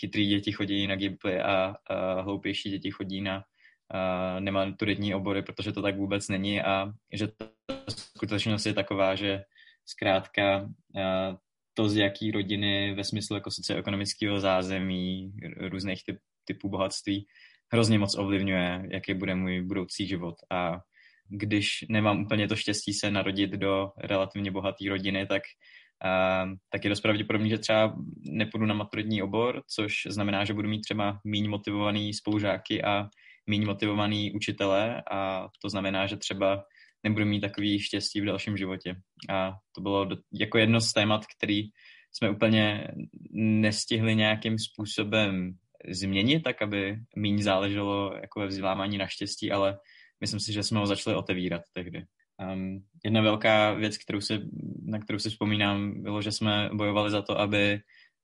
chytrý 0.00 0.26
děti 0.26 0.52
chodí 0.52 0.86
na 0.86 0.96
Gimply 0.96 1.40
a 1.40 1.68
uh, 1.68 2.24
hloupější 2.24 2.70
děti 2.70 2.90
chodí 2.90 3.20
na 3.20 3.36
uh, 3.36 4.40
nematuritní 4.40 5.14
obory, 5.14 5.42
protože 5.42 5.72
to 5.72 5.82
tak 5.82 5.96
vůbec 5.96 6.28
není 6.28 6.60
a 6.62 6.92
že 7.12 7.26
ta 7.26 7.48
skutečnost 7.88 8.66
je 8.66 8.74
taková, 8.74 9.14
že 9.14 9.42
zkrátka 9.86 10.60
uh, 10.60 11.36
to, 11.74 11.88
z 11.88 11.96
jaký 11.96 12.30
rodiny 12.30 12.94
ve 12.94 13.04
smyslu 13.04 13.36
jako 13.36 13.50
socioekonomického 13.50 14.40
zázemí, 14.40 15.32
různých 15.56 16.04
typ, 16.04 16.18
typů 16.44 16.68
bohatství, 16.68 17.26
hrozně 17.72 17.98
moc 17.98 18.18
ovlivňuje, 18.18 18.88
jaký 18.90 19.14
bude 19.14 19.34
můj 19.34 19.62
budoucí 19.62 20.06
život. 20.06 20.34
A 20.50 20.80
když 21.28 21.84
nemám 21.88 22.22
úplně 22.22 22.48
to 22.48 22.56
štěstí 22.56 22.92
se 22.92 23.10
narodit 23.10 23.50
do 23.50 23.90
relativně 23.98 24.50
bohaté 24.50 24.88
rodiny, 24.88 25.26
tak 25.26 25.42
tak 26.70 26.84
je 26.84 26.90
dost 26.90 27.00
pravděpodobný, 27.00 27.50
že 27.50 27.58
třeba 27.58 27.94
nepůjdu 28.30 28.66
na 28.66 28.74
maturitní 28.74 29.22
obor, 29.22 29.62
což 29.74 29.92
znamená, 30.08 30.44
že 30.44 30.54
budu 30.54 30.68
mít 30.68 30.80
třeba 30.80 31.20
méně 31.24 31.48
motivovaný 31.48 32.14
spolužáky 32.14 32.82
a 32.82 33.08
méně 33.46 33.66
motivovaný 33.66 34.32
učitele 34.32 35.02
a 35.10 35.48
to 35.62 35.68
znamená, 35.68 36.06
že 36.06 36.16
třeba 36.16 36.64
nebudu 37.04 37.26
mít 37.26 37.40
takový 37.40 37.80
štěstí 37.80 38.20
v 38.20 38.24
dalším 38.24 38.56
životě. 38.56 38.94
A 39.30 39.52
to 39.74 39.80
bylo 39.80 40.04
do, 40.04 40.16
jako 40.32 40.58
jedno 40.58 40.80
z 40.80 40.92
témat, 40.92 41.22
který 41.36 41.62
jsme 42.12 42.30
úplně 42.30 42.88
nestihli 43.32 44.16
nějakým 44.16 44.58
způsobem 44.58 45.52
změnit, 45.90 46.40
tak 46.40 46.62
aby 46.62 46.96
méně 47.16 47.42
záleželo 47.42 48.14
jako 48.14 48.40
ve 48.40 48.46
vzdělávání 48.46 48.98
na 48.98 49.06
štěstí, 49.06 49.50
ale 49.50 49.78
myslím 50.20 50.40
si, 50.40 50.52
že 50.52 50.62
jsme 50.62 50.78
ho 50.78 50.86
začali 50.86 51.16
otevírat 51.16 51.62
tehdy. 51.72 52.04
Um, 52.40 52.84
jedna 53.04 53.20
velká 53.22 53.72
věc, 53.72 53.98
kterou 53.98 54.20
si, 54.20 54.40
na 54.82 54.98
kterou 54.98 55.18
si 55.18 55.30
vzpomínám, 55.30 56.02
bylo, 56.02 56.22
že 56.22 56.32
jsme 56.32 56.70
bojovali 56.72 57.10
za 57.10 57.22
to, 57.22 57.40
aby 57.40 57.80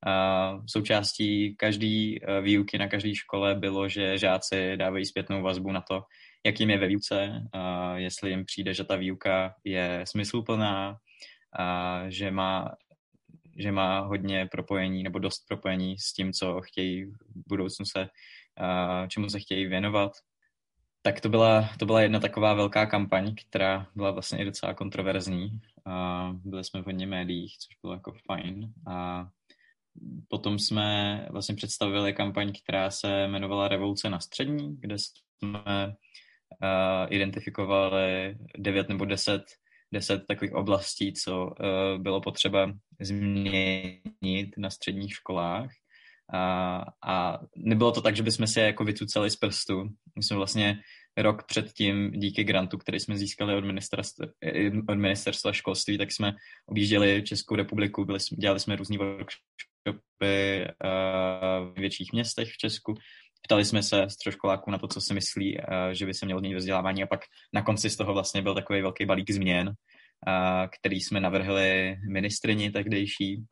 uh, 0.06 0.64
součástí 0.66 1.56
každé 1.56 1.86
uh, 1.86 2.44
výuky 2.44 2.78
na 2.78 2.88
každé 2.88 3.14
škole 3.14 3.54
bylo, 3.54 3.88
že 3.88 4.18
žáci 4.18 4.76
dávají 4.76 5.06
zpětnou 5.06 5.42
vazbu 5.42 5.72
na 5.72 5.80
to, 5.80 6.02
jak 6.46 6.60
jim 6.60 6.70
je 6.70 6.78
ve 6.78 6.86
výuce, 6.86 7.42
uh, 7.54 7.96
jestli 7.96 8.30
jim 8.30 8.44
přijde, 8.44 8.74
že 8.74 8.84
ta 8.84 8.96
výuka 8.96 9.54
je 9.64 10.00
smysluplná, 10.04 10.90
uh, 10.90 12.08
že 12.08 12.30
má 12.30 12.74
že 13.58 13.72
má 13.72 14.00
hodně 14.00 14.48
propojení 14.50 15.02
nebo 15.02 15.18
dost 15.18 15.44
propojení 15.48 15.98
s 15.98 16.12
tím, 16.12 16.32
co 16.32 16.60
chtějí 16.60 17.04
v 17.04 17.14
budoucnu 17.48 17.84
se, 17.84 18.08
čemu 19.08 19.28
se 19.28 19.40
chtějí 19.40 19.66
věnovat 19.66 20.12
tak 21.06 21.20
to 21.20 21.28
byla, 21.28 21.68
to 21.78 21.86
byla 21.86 22.00
jedna 22.00 22.20
taková 22.20 22.54
velká 22.54 22.86
kampaň, 22.86 23.34
která 23.48 23.86
byla 23.94 24.10
vlastně 24.10 24.38
i 24.38 24.44
docela 24.44 24.74
kontroverzní. 24.74 25.60
A 25.84 26.32
byli 26.44 26.64
jsme 26.64 26.82
v 26.82 26.86
hodně 26.86 27.06
médiích, 27.06 27.58
což 27.58 27.76
bylo 27.82 27.92
jako 27.92 28.12
fajn. 28.26 28.72
A 28.86 29.28
potom 30.28 30.58
jsme 30.58 31.20
vlastně 31.30 31.54
představili 31.54 32.12
kampaň, 32.12 32.52
která 32.62 32.90
se 32.90 33.22
jmenovala 33.22 33.68
Revoluce 33.68 34.10
na 34.10 34.20
střední, 34.20 34.76
kde 34.80 34.98
jsme 34.98 35.86
uh, 35.86 37.06
identifikovali 37.08 38.36
devět 38.58 38.88
nebo 38.88 39.04
deset, 39.04 39.42
deset 39.92 40.26
takových 40.26 40.54
oblastí, 40.54 41.12
co 41.12 41.46
uh, 41.46 42.02
bylo 42.02 42.20
potřeba 42.20 42.72
změnit 43.00 44.54
na 44.58 44.70
středních 44.70 45.14
školách. 45.14 45.70
A, 46.32 46.84
a 47.06 47.38
nebylo 47.56 47.92
to 47.92 48.00
tak, 48.00 48.16
že 48.16 48.22
bychom 48.22 48.46
si 48.46 48.60
je 48.60 48.66
jako 48.66 48.84
vycucali 48.84 49.30
z 49.30 49.36
prstu. 49.36 49.84
My 50.16 50.22
jsme 50.22 50.36
vlastně 50.36 50.78
rok 51.16 51.46
předtím 51.46 52.10
díky 52.10 52.44
grantu, 52.44 52.78
který 52.78 53.00
jsme 53.00 53.18
získali 53.18 53.54
od 53.54 53.64
ministerstva, 53.64 54.26
od 54.88 54.94
ministerstva 54.94 55.52
školství, 55.52 55.98
tak 55.98 56.12
jsme 56.12 56.34
objížděli 56.66 57.22
Českou 57.22 57.54
republiku, 57.54 58.04
byli, 58.04 58.18
dělali 58.38 58.60
jsme 58.60 58.76
různý 58.76 58.98
workshopy 58.98 60.66
uh, 60.66 61.72
v 61.72 61.74
větších 61.76 62.12
městech 62.12 62.52
v 62.52 62.56
Česku. 62.56 62.94
Ptali 63.42 63.64
jsme 63.64 63.82
se 63.82 64.10
středoškoláků 64.10 64.70
na 64.70 64.78
to, 64.78 64.88
co 64.88 65.00
si 65.00 65.14
myslí, 65.14 65.58
uh, 65.58 65.64
že 65.92 66.06
by 66.06 66.14
se 66.14 66.26
mělo 66.26 66.40
změnit 66.40 66.56
vzdělávání 66.56 67.02
a 67.02 67.06
pak 67.06 67.20
na 67.52 67.62
konci 67.62 67.90
z 67.90 67.96
toho 67.96 68.12
vlastně 68.12 68.42
byl 68.42 68.54
takový 68.54 68.82
velký 68.82 69.06
balík 69.06 69.30
změn, 69.30 69.68
uh, 69.68 69.74
který 70.80 71.00
jsme 71.00 71.20
navrhli 71.20 71.96
ministrini 72.08 72.70
tehdejší. 72.70 73.44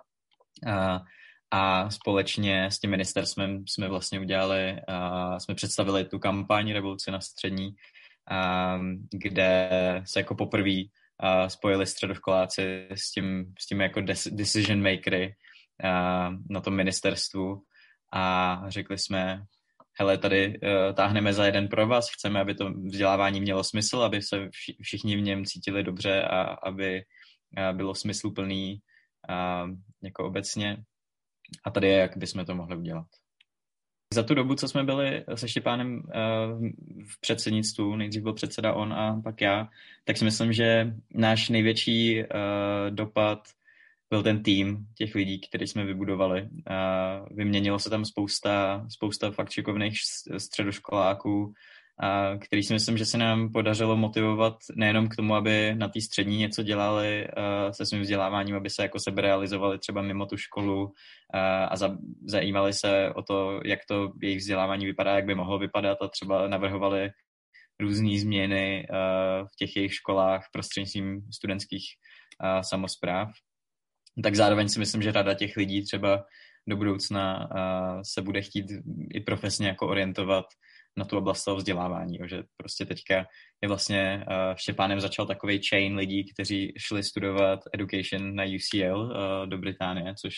A 1.56 1.90
společně 1.90 2.64
s 2.64 2.78
tím 2.78 2.90
ministerstvem 2.90 3.64
jsme 3.66 3.88
vlastně 3.88 4.20
udělali, 4.20 4.72
uh, 4.72 5.38
jsme 5.38 5.54
představili 5.54 6.04
tu 6.04 6.18
kampaň 6.18 6.72
Revoluce 6.72 7.10
na 7.10 7.20
střední, 7.20 7.68
uh, 7.68 8.82
kde 9.10 9.70
se 10.04 10.20
jako 10.20 10.34
poprvé 10.34 10.80
spojili 11.48 11.86
středoškoláci 11.86 12.88
s 12.94 13.10
tím, 13.10 13.54
s 13.58 13.66
tím 13.66 13.80
jako 13.80 14.00
decision 14.30 14.82
makery 14.82 15.34
uh, 15.84 16.34
na 16.50 16.60
tom 16.60 16.74
ministerstvu. 16.74 17.62
A 18.12 18.62
řekli 18.68 18.98
jsme, 18.98 19.42
hele, 19.98 20.18
tady 20.18 20.48
uh, 20.48 20.94
táhneme 20.94 21.32
za 21.32 21.46
jeden 21.46 21.68
pro 21.68 21.86
vás, 21.86 22.10
chceme, 22.10 22.40
aby 22.40 22.54
to 22.54 22.70
vzdělávání 22.70 23.40
mělo 23.40 23.64
smysl, 23.64 24.02
aby 24.02 24.22
se 24.22 24.48
všichni 24.82 25.16
v 25.16 25.20
něm 25.20 25.44
cítili 25.44 25.82
dobře 25.82 26.22
a 26.22 26.42
aby 26.42 27.02
bylo 27.72 27.94
smysluplný 27.94 28.78
uh, 29.28 29.70
jako 30.02 30.26
obecně 30.26 30.76
a 31.64 31.70
tady 31.70 31.88
je, 31.88 31.98
jak 31.98 32.16
bychom 32.16 32.44
to 32.44 32.54
mohli 32.54 32.76
udělat. 32.76 33.07
Za 34.14 34.22
tu 34.22 34.35
dobu, 34.35 34.54
co 34.54 34.68
jsme 34.68 34.85
byli 34.85 35.24
se 35.35 35.48
Štěpánem 35.48 36.02
eh, 36.09 36.18
v 37.07 37.20
předsednictvu, 37.20 37.96
nejdřív 37.96 38.22
byl 38.22 38.33
předseda 38.33 38.74
on 38.74 38.92
a 38.92 39.20
pak 39.24 39.40
já, 39.40 39.68
tak 40.04 40.16
si 40.16 40.24
myslím, 40.24 40.52
že 40.52 40.94
náš 41.14 41.48
největší 41.48 42.20
eh, 42.20 42.26
dopad 42.90 43.48
byl 44.11 44.22
ten 44.22 44.42
tým 44.42 44.87
těch 44.94 45.14
lidí, 45.14 45.40
který 45.40 45.66
jsme 45.66 45.85
vybudovali. 45.85 46.48
Vyměnilo 47.30 47.78
se 47.78 47.90
tam 47.90 48.04
spousta, 48.04 48.87
spousta 48.88 49.30
fakt 49.30 49.50
šikovných 49.50 49.94
středoškoláků, 50.38 51.54
který 52.40 52.62
si 52.62 52.72
myslím, 52.72 52.98
že 52.98 53.07
se 53.07 53.18
nám 53.18 53.52
podařilo 53.52 53.96
motivovat 53.96 54.57
nejenom 54.76 55.09
k 55.09 55.16
tomu, 55.16 55.35
aby 55.35 55.74
na 55.74 55.88
té 55.88 56.00
střední 56.00 56.37
něco 56.37 56.62
dělali 56.62 57.28
se 57.70 57.87
svým 57.87 58.02
vzděláváním, 58.02 58.57
aby 58.57 58.70
se 58.70 58.83
jako 58.83 58.98
sebe 59.00 59.22
realizovali 59.22 59.78
třeba 59.78 60.02
mimo 60.02 60.26
tu 60.26 60.37
školu 60.37 60.92
a 61.68 61.76
za, 61.76 61.96
zajímali 62.28 62.72
se 62.72 63.12
o 63.14 63.22
to, 63.22 63.61
jak 63.64 63.80
to 63.88 64.12
jejich 64.22 64.38
vzdělávání 64.38 64.87
vypadá, 64.87 65.14
jak 65.14 65.26
by 65.26 65.35
mohlo 65.35 65.59
vypadat 65.59 65.98
a 66.02 66.09
třeba 66.09 66.48
navrhovali 66.48 67.11
různé 67.80 68.18
změny 68.18 68.87
v 69.52 69.57
těch 69.59 69.76
jejich 69.76 69.94
školách 69.94 70.46
prostřednictvím 70.52 71.22
studentských 71.35 71.85
samozpráv. 72.61 73.28
Tak 74.22 74.35
zároveň 74.35 74.68
si 74.68 74.78
myslím, 74.78 75.02
že 75.02 75.12
rada 75.12 75.35
těch 75.35 75.57
lidí 75.57 75.85
třeba 75.85 76.24
do 76.68 76.76
budoucna 76.76 77.48
se 78.02 78.22
bude 78.22 78.42
chtít 78.42 78.66
i 79.14 79.20
profesně 79.20 79.68
jako 79.68 79.88
orientovat 79.88 80.44
na 80.96 81.04
tu 81.04 81.18
oblast 81.18 81.44
toho 81.44 81.57
vzdělávání, 81.57 82.18
že 82.26 82.42
prostě 82.57 82.87
teďka 82.87 83.26
je 83.62 83.68
vlastně 83.68 84.24
uh, 84.28 84.57
Štěpánem 84.57 85.00
začal 85.00 85.26
takový 85.26 85.61
chain 85.68 85.96
lidí, 85.96 86.33
kteří 86.33 86.72
šli 86.78 87.02
studovat 87.02 87.61
education 87.74 88.35
na 88.35 88.44
UCL 88.44 89.00
uh, 89.00 89.46
do 89.46 89.59
Británie, 89.59 90.14
což 90.14 90.35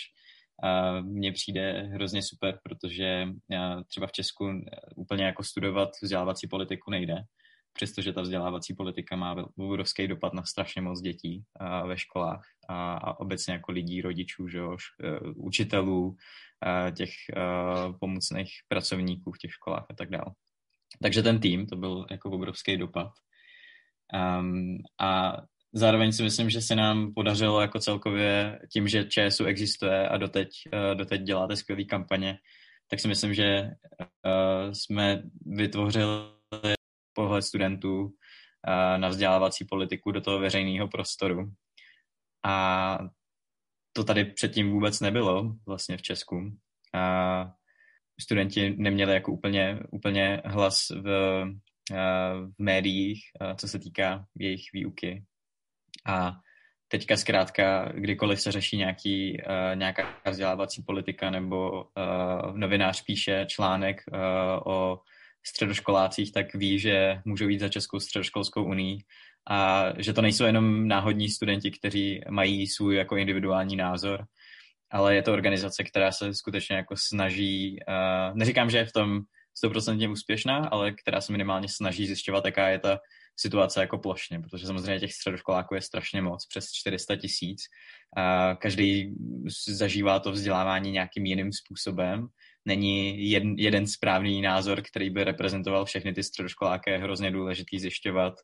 uh, 0.65 1.07
mně 1.07 1.33
přijde 1.33 1.73
hrozně 1.73 2.23
super, 2.23 2.59
protože 2.63 3.29
uh, 3.29 3.83
třeba 3.87 4.07
v 4.07 4.13
Česku 4.13 4.61
úplně 4.97 5.25
jako 5.25 5.43
studovat 5.43 5.89
vzdělávací 6.03 6.49
politiku 6.49 6.91
nejde, 6.91 7.17
přestože 7.73 8.13
ta 8.13 8.23
vzdělávací 8.23 8.75
politika 8.75 9.17
má 9.17 9.37
obrovský 9.59 10.09
dopad 10.09 10.33
na 10.33 10.45
strašně 10.45 10.83
moc 10.83 11.01
dětí 11.01 11.45
uh, 11.61 11.89
ve 11.89 11.99
školách 11.99 12.45
a, 12.69 12.95
a 12.97 13.21
obecně 13.21 13.53
jako 13.55 13.73
lidí, 13.73 14.03
rodičů, 14.03 14.49
že 14.49 14.59
jo, 14.59 14.77
učitelů, 15.37 16.17
těch 16.97 17.11
pomocných 18.01 18.51
pracovníků 18.69 19.33
v 19.33 19.39
těch 19.39 19.53
školách 19.53 19.87
a 19.91 19.95
tak 19.95 20.11
dále. 20.11 20.33
Takže 21.03 21.23
ten 21.23 21.41
tým, 21.41 21.67
to 21.67 21.77
byl 21.77 22.07
jako 22.11 22.31
obrovský 22.31 22.77
dopad. 22.77 23.13
Um, 24.41 24.79
a 25.01 25.37
zároveň 25.73 26.13
si 26.13 26.23
myslím, 26.23 26.51
že 26.51 26.63
se 26.63 26.75
nám 26.75 27.15
podařilo 27.15 27.61
jako 27.61 27.81
celkově 27.81 28.59
tím, 28.73 28.89
že 28.89 29.05
ČSU 29.05 29.45
existuje 29.45 30.09
a 30.09 30.17
doteď, 30.17 30.49
uh, 30.73 30.95
doteď 30.95 31.23
děláte 31.23 31.57
skvělé 31.57 31.85
kampaně, 31.85 32.39
tak 32.91 33.01
si 33.01 33.09
myslím, 33.09 33.35
že 33.35 33.63
uh, 33.63 34.73
jsme 34.73 35.23
vytvořili 35.47 36.07
pohled 37.13 37.43
studentů 37.43 38.03
uh, 38.03 38.11
na 38.97 39.09
vzdělávací 39.09 39.65
politiku 39.65 40.13
do 40.13 40.21
toho 40.21 40.39
veřejného 40.39 40.89
prostoru. 40.89 41.53
A 42.45 42.99
to 43.93 44.05
tady 44.05 44.25
předtím 44.25 44.71
vůbec 44.71 45.01
nebylo 45.01 45.53
vlastně 45.67 45.97
v 45.97 46.03
Česku. 46.03 46.37
Uh, 46.37 47.51
studenti 48.21 48.75
neměli 48.79 49.15
jako 49.15 49.33
úplně, 49.33 49.79
úplně 49.91 50.43
hlas 50.45 50.91
v, 50.91 51.45
v 52.41 52.59
médiích, 52.59 53.21
co 53.57 53.69
se 53.69 53.79
týká 53.79 54.25
jejich 54.39 54.65
výuky. 54.73 55.25
A 56.07 56.33
teďka 56.89 57.17
zkrátka, 57.17 57.93
kdykoliv 57.95 58.41
se 58.41 58.53
řeší 58.53 58.77
nějaký, 58.77 59.43
nějaká 59.75 60.31
vzdělávací 60.31 60.83
politika 60.83 61.31
nebo 61.31 61.85
novinář 62.53 63.05
píše 63.05 63.47
článek 63.49 64.03
o 64.65 64.99
středoškolácích, 65.47 66.33
tak 66.33 66.55
ví, 66.55 66.79
že 66.79 67.21
můžou 67.25 67.49
jít 67.49 67.61
za 67.61 67.69
Českou 67.69 68.01
středoškolskou 68.01 68.65
unii 68.65 68.99
a 69.51 69.87
že 69.99 70.13
to 70.13 70.23
nejsou 70.23 70.45
jenom 70.45 70.89
náhodní 70.89 71.29
studenti, 71.29 71.71
kteří 71.71 72.21
mají 72.31 72.67
svůj 72.67 72.97
jako 72.97 73.17
individuální 73.17 73.77
názor, 73.77 74.25
ale 74.91 75.15
je 75.15 75.23
to 75.23 75.33
organizace, 75.33 75.85
která 75.85 76.13
se 76.13 76.35
skutečně 76.35 76.77
jako 76.77 76.95
snaží, 76.97 77.79
uh, 77.89 78.37
neříkám, 78.37 78.71
že 78.71 78.79
je 78.79 78.85
v 78.85 78.93
tom 78.93 79.21
stoprocentně 79.57 80.09
úspěšná, 80.09 80.57
ale 80.57 80.93
která 80.93 81.21
se 81.21 81.33
minimálně 81.33 81.69
snaží 81.69 82.07
zjišťovat, 82.07 82.45
jaká 82.45 82.69
je 82.69 82.79
ta 82.79 82.99
situace 83.39 83.81
jako 83.81 83.99
plošně, 83.99 84.41
protože 84.41 84.67
samozřejmě 84.67 85.01
těch 85.01 85.13
středoškoláků 85.13 85.75
je 85.75 85.81
strašně 85.81 86.23
moc, 86.23 86.47
přes 86.47 86.73
400 86.73 87.17
tisíc. 87.17 87.63
Každý 88.59 89.15
zažívá 89.69 90.21
to 90.21 90.33
vzdělávání 90.33 90.91
nějakým 90.91 91.27
jiným 91.27 91.53
způsobem. 91.53 92.27
Není 92.65 93.31
jeden, 93.31 93.55
jeden 93.59 93.87
správný 93.87 94.43
názor, 94.43 94.83
který 94.83 95.11
by 95.11 95.25
reprezentoval 95.25 95.85
všechny 95.85 96.13
ty 96.13 96.23
středoškoláky. 96.23 96.91
Je 96.91 96.99
hrozně 96.99 97.31
důležitý 97.31 97.79
zjišťovat, 97.79 98.35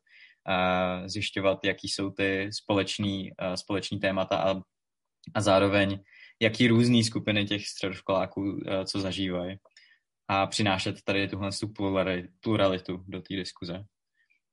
zjišťovat 1.05 1.59
jaký 1.63 1.89
jsou 1.89 2.09
ty 2.09 2.49
společný, 2.53 3.31
uh, 3.41 3.53
společný 3.53 3.99
témata 3.99 4.37
a, 4.37 4.55
a 5.35 5.41
zároveň 5.41 5.99
jaký 6.43 6.67
různý 6.67 7.03
skupiny 7.03 7.45
těch 7.45 7.67
středoškoláků 7.67 8.61
eh, 8.67 8.85
co 8.85 8.99
zažívají 8.99 9.57
a 10.27 10.47
přinášet 10.47 10.95
tady 11.03 11.27
tuhle 11.27 11.49
pluralitu 12.41 13.03
do 13.07 13.21
té 13.21 13.35
diskuze. 13.35 13.83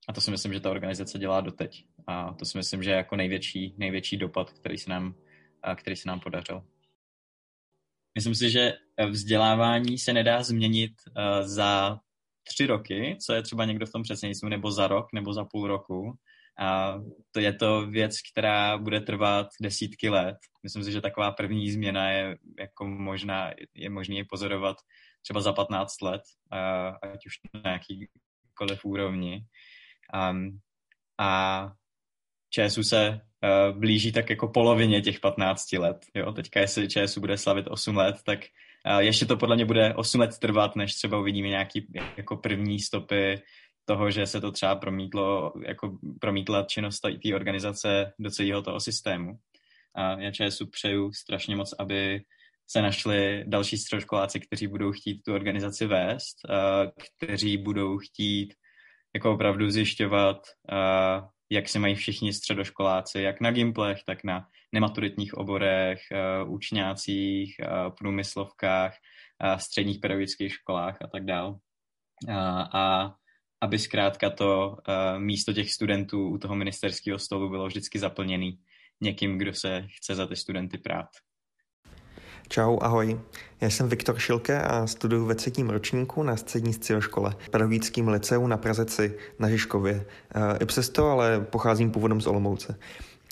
A 0.09 0.13
to 0.13 0.21
si 0.21 0.31
myslím, 0.31 0.53
že 0.53 0.61
ta 0.61 0.71
organizace 0.71 1.19
dělá 1.19 1.41
doteď. 1.41 1.85
A 2.07 2.35
to 2.35 2.45
si 2.45 2.59
myslím, 2.59 2.83
že 2.83 2.91
je 2.91 2.97
jako 2.97 3.17
největší, 3.17 3.75
největší 3.79 4.17
dopad, 4.17 4.53
který 4.53 4.79
se 4.79 4.91
nám, 4.91 5.15
eh, 5.67 5.75
který 5.75 5.97
se 5.97 6.09
nám 6.09 6.21
podařil. 6.21 6.63
Myslím 8.15 8.35
si, 8.35 8.51
že 8.51 8.73
vzdělávání 9.11 9.99
se 9.99 10.13
nedá 10.13 10.43
změnit 10.43 10.93
uh, 11.09 11.47
za 11.47 12.01
tři 12.43 12.67
roky, 12.67 13.17
co 13.21 13.33
je 13.33 13.43
třeba 13.43 13.65
někdo 13.65 13.87
v 13.87 13.93
tom 13.93 14.03
předsednictví, 14.03 14.51
nebo 14.51 14.73
za 14.73 14.87
rok, 14.87 15.07
nebo 15.15 15.33
za 15.33 15.45
půl 15.45 15.67
roku, 15.67 16.15
a 16.61 16.95
to 17.33 17.41
je 17.41 17.53
to 17.53 17.87
věc, 17.87 18.17
která 18.33 18.79
bude 18.79 19.01
trvat 19.01 19.47
desítky 19.63 20.09
let. 20.09 20.37
Myslím 20.63 20.85
si, 20.85 20.93
že 20.93 21.01
taková 21.01 21.31
první 21.31 21.71
změna 21.71 22.11
je 22.11 22.37
jako 22.59 22.87
možná, 22.87 23.51
je 23.75 23.91
možný 23.91 24.25
pozorovat 24.25 24.77
třeba 25.23 25.41
za 25.41 25.53
15 25.53 26.01
let, 26.03 26.23
ať 27.03 27.27
už 27.27 27.35
na 27.65 27.73
jakýkoliv 27.73 28.85
úrovni. 28.85 29.45
Um, 30.31 30.59
a 31.19 31.73
ČSU 32.51 32.83
se 32.83 33.11
uh, 33.11 33.79
blíží 33.79 34.13
tak 34.13 34.31
jako 34.31 34.49
polovině 34.49 35.03
těch 35.03 35.21
15 35.21 35.73
let. 35.73 36.07
Jo? 36.15 36.33
Teďka, 36.33 36.61
jestli 36.61 36.89
ČSU 36.89 37.21
bude 37.21 37.39
slavit 37.39 37.67
8 37.69 37.97
let, 37.97 38.17
tak 38.25 38.41
uh, 38.87 38.99
ještě 38.99 39.27
to 39.27 39.37
podle 39.37 39.57
mě 39.57 39.65
bude 39.65 39.95
8 39.95 40.21
let 40.21 40.39
trvat, 40.39 40.77
než 40.77 40.95
třeba 40.95 41.19
uvidíme 41.19 41.49
nějaký 41.49 41.87
jako 42.17 42.37
první 42.37 42.81
stopy 42.81 43.43
toho, 43.91 44.11
že 44.11 44.27
se 44.27 44.41
to 44.41 44.53
třeba 44.53 44.77
promítlo, 44.77 45.53
jako 45.67 45.99
promítla 46.21 46.63
činnost 46.63 47.01
té 47.01 47.35
organizace 47.35 48.13
do 48.19 48.31
celého 48.31 48.63
toho 48.63 48.81
systému. 48.81 49.33
A 49.95 50.21
já 50.21 50.31
ČSU 50.31 50.71
přeju 50.71 51.13
strašně 51.13 51.57
moc, 51.57 51.75
aby 51.79 52.23
se 52.71 52.83
našli 52.83 53.45
další 53.47 53.77
středoškoláci, 53.77 54.41
kteří 54.41 54.67
budou 54.67 54.93
chtít 54.93 55.23
tu 55.23 55.35
organizaci 55.35 55.87
vést, 55.87 56.37
kteří 57.19 57.59
budou 57.59 57.99
chtít 57.99 58.55
jako 59.15 59.35
opravdu 59.35 59.71
zjišťovat, 59.71 60.39
jak 61.51 61.69
se 61.69 61.79
mají 61.79 61.95
všichni 61.95 62.33
středoškoláci, 62.33 63.21
jak 63.21 63.41
na 63.41 63.51
gimplech, 63.51 63.99
tak 64.07 64.25
na 64.25 64.47
nematuritních 64.73 65.35
oborech, 65.35 66.01
učňácích, 66.47 67.57
průmyslovkách, 67.99 68.95
středních 69.57 69.99
pedagogických 69.99 70.53
školách 70.53 71.03
a 71.03 71.07
tak 71.07 71.25
dále. 71.25 71.55
A 72.73 73.15
aby 73.61 73.79
zkrátka 73.79 74.31
to 74.31 74.69
uh, 74.69 75.21
místo 75.21 75.53
těch 75.53 75.73
studentů 75.73 76.29
u 76.29 76.39
toho 76.39 76.55
ministerského 76.55 77.19
stolu 77.19 77.49
bylo 77.49 77.67
vždycky 77.67 77.99
zaplněný 77.99 78.59
někým, 79.01 79.39
kdo 79.39 79.55
se 79.55 79.87
chce 79.97 80.15
za 80.15 80.27
ty 80.27 80.37
studenty 80.37 80.79
prát. 80.79 81.09
Čau, 82.49 82.79
ahoj. 82.81 83.21
Já 83.61 83.71
jsem 83.71 83.89
Viktor 83.89 84.19
Šilke 84.19 84.63
a 84.63 84.87
studuji 84.87 85.27
ve 85.27 85.35
třetím 85.35 85.71
ročníku 85.71 86.23
na 86.23 86.37
střední 86.37 86.73
středoškole 86.73 87.35
pedagogickým 87.51 88.09
liceu 88.09 88.47
na 88.47 88.57
Prazeci 88.57 89.19
na 89.39 89.51
Žižkově. 89.51 90.07
Eh, 90.35 90.59
I 90.61 90.67
přesto 90.67 91.07
ale 91.07 91.41
pocházím 91.41 91.91
původem 91.91 92.21
z 92.21 92.27
Olomouce. 92.27 92.79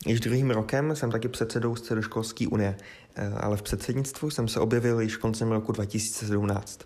Již 0.07 0.21
druhým 0.21 0.51
rokem 0.51 0.97
jsem 0.97 1.11
taky 1.11 1.29
předsedou 1.29 1.77
Středoškolské 1.77 2.47
unie, 2.47 2.77
eh, 3.17 3.29
ale 3.37 3.57
v 3.57 3.63
předsednictvu 3.63 4.31
jsem 4.31 4.49
se 4.49 4.61
objevil 4.61 5.01
již 5.01 5.17
koncem 5.17 5.53
roku 5.53 5.73
2017. 5.73 6.81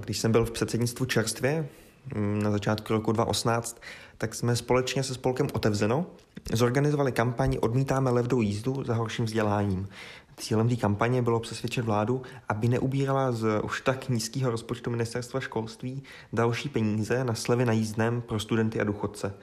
Když 0.00 0.18
jsem 0.18 0.32
byl 0.32 0.44
v 0.44 0.50
předsednictvu 0.50 1.06
čerstvě, 1.06 1.68
na 2.14 2.50
začátku 2.50 2.92
roku 2.92 3.12
2018, 3.12 3.80
tak 4.18 4.34
jsme 4.34 4.56
společně 4.56 5.02
se 5.02 5.14
spolkem 5.14 5.46
Otevřeno 5.52 6.06
zorganizovali 6.52 7.12
kampaň 7.12 7.56
Odmítáme 7.60 8.10
levdou 8.10 8.40
jízdu 8.40 8.84
za 8.84 8.94
horším 8.94 9.24
vzděláním. 9.24 9.88
Cílem 10.36 10.68
té 10.68 10.76
kampaně 10.76 11.22
bylo 11.22 11.40
přesvědčit 11.40 11.84
vládu, 11.84 12.22
aby 12.48 12.68
neubírala 12.68 13.32
z 13.32 13.60
už 13.62 13.80
tak 13.80 14.08
nízkého 14.08 14.50
rozpočtu 14.50 14.90
ministerstva 14.90 15.40
školství 15.40 16.02
další 16.32 16.68
peníze 16.68 17.24
na 17.24 17.34
slevy 17.34 17.64
na 17.64 17.72
jízdném 17.72 18.20
pro 18.20 18.40
studenty 18.40 18.80
a 18.80 18.84
důchodce. 18.84 19.34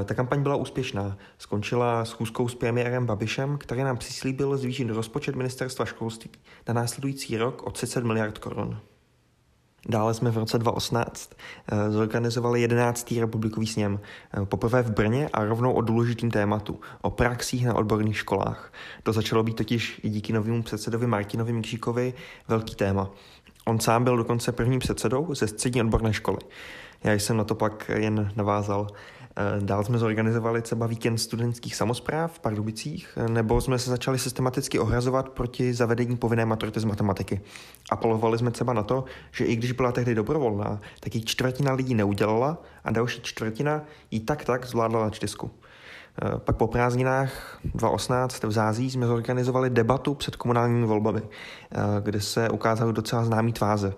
E, 0.00 0.04
ta 0.04 0.14
kampaň 0.14 0.42
byla 0.42 0.56
úspěšná. 0.56 1.16
Skončila 1.38 2.04
schůzkou 2.04 2.48
s 2.48 2.54
premiérem 2.54 3.06
Babišem, 3.06 3.58
který 3.58 3.82
nám 3.82 3.96
přislíbil 3.96 4.56
zvýšit 4.56 4.90
rozpočet 4.90 5.36
ministerstva 5.36 5.84
školství 5.84 6.30
na 6.68 6.74
následující 6.74 7.36
rok 7.36 7.62
o 7.62 7.70
30 7.70 8.04
miliard 8.04 8.38
korun. 8.38 8.80
Dále 9.86 10.14
jsme 10.14 10.30
v 10.30 10.38
roce 10.38 10.58
2018 10.58 11.30
eh, 11.72 11.90
zorganizovali 11.90 12.60
11. 12.60 13.14
republikový 13.20 13.66
sněm, 13.66 14.00
eh, 14.42 14.46
poprvé 14.46 14.82
v 14.82 14.90
Brně 14.90 15.28
a 15.32 15.44
rovnou 15.44 15.72
o 15.72 15.80
důležitým 15.80 16.30
tématu, 16.30 16.80
o 17.02 17.10
praxích 17.10 17.66
na 17.66 17.74
odborných 17.74 18.18
školách. 18.18 18.72
To 19.02 19.12
začalo 19.12 19.42
být 19.42 19.56
totiž 19.56 20.00
i 20.02 20.08
díky 20.08 20.32
novému 20.32 20.62
předsedovi 20.62 21.06
Martinovi 21.06 21.52
Mikšíkovi 21.52 22.14
velký 22.48 22.74
téma. 22.74 23.10
On 23.66 23.80
sám 23.80 24.04
byl 24.04 24.16
dokonce 24.16 24.52
prvním 24.52 24.80
předsedou 24.80 25.34
ze 25.34 25.48
střední 25.48 25.80
odborné 25.80 26.12
školy. 26.12 26.38
Já 27.04 27.12
jsem 27.12 27.36
na 27.36 27.44
to 27.44 27.54
pak 27.54 27.90
jen 27.94 28.32
navázal. 28.36 28.86
Eh, 29.40 29.60
dál 29.60 29.84
jsme 29.84 29.98
zorganizovali 29.98 30.62
třeba 30.62 30.86
víkend 30.86 31.18
studentských 31.18 31.76
samozpráv 31.76 32.32
v 32.32 32.38
Pardubicích, 32.38 33.08
eh, 33.16 33.28
nebo 33.28 33.60
jsme 33.60 33.78
se 33.78 33.90
začali 33.90 34.18
systematicky 34.18 34.78
ohrazovat 34.78 35.28
proti 35.28 35.74
zavedení 35.74 36.16
povinné 36.16 36.46
maturity 36.46 36.80
z 36.80 36.84
matematiky. 36.84 37.40
Apelovali 37.90 38.38
jsme 38.38 38.50
třeba 38.50 38.72
na 38.72 38.82
to, 38.82 39.04
že 39.32 39.44
i 39.44 39.56
když 39.56 39.72
byla 39.72 39.92
tehdy 39.92 40.14
dobrovolná, 40.14 40.80
tak 41.00 41.14
ji 41.14 41.22
čtvrtina 41.22 41.72
lidí 41.72 41.94
neudělala 41.94 42.62
a 42.84 42.90
další 42.90 43.20
čtvrtina 43.22 43.82
ji 44.10 44.20
tak 44.20 44.44
tak 44.44 44.66
zvládla 44.66 45.04
na 45.04 45.10
čtyřku. 45.10 45.50
Eh, 46.22 46.38
pak 46.38 46.56
po 46.56 46.66
prázdninách 46.66 47.60
2018 47.64 48.44
v 48.44 48.52
Zází 48.52 48.90
jsme 48.90 49.06
zorganizovali 49.06 49.70
debatu 49.70 50.14
před 50.14 50.36
komunálními 50.36 50.86
volbami, 50.86 51.22
kde 52.02 52.20
se 52.20 52.50
ukázaly 52.50 52.92
docela 52.92 53.24
známý 53.24 53.52
tváře. 53.52 53.94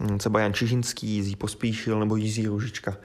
hm, 0.00 0.18
třeba 0.18 0.40
Jan 0.40 0.54
Čižinský, 0.54 1.06
Jiří 1.06 1.36
Pospíšil 1.36 2.00
nebo 2.00 2.16
Jiří 2.16 2.46
Ružička. 2.46 2.96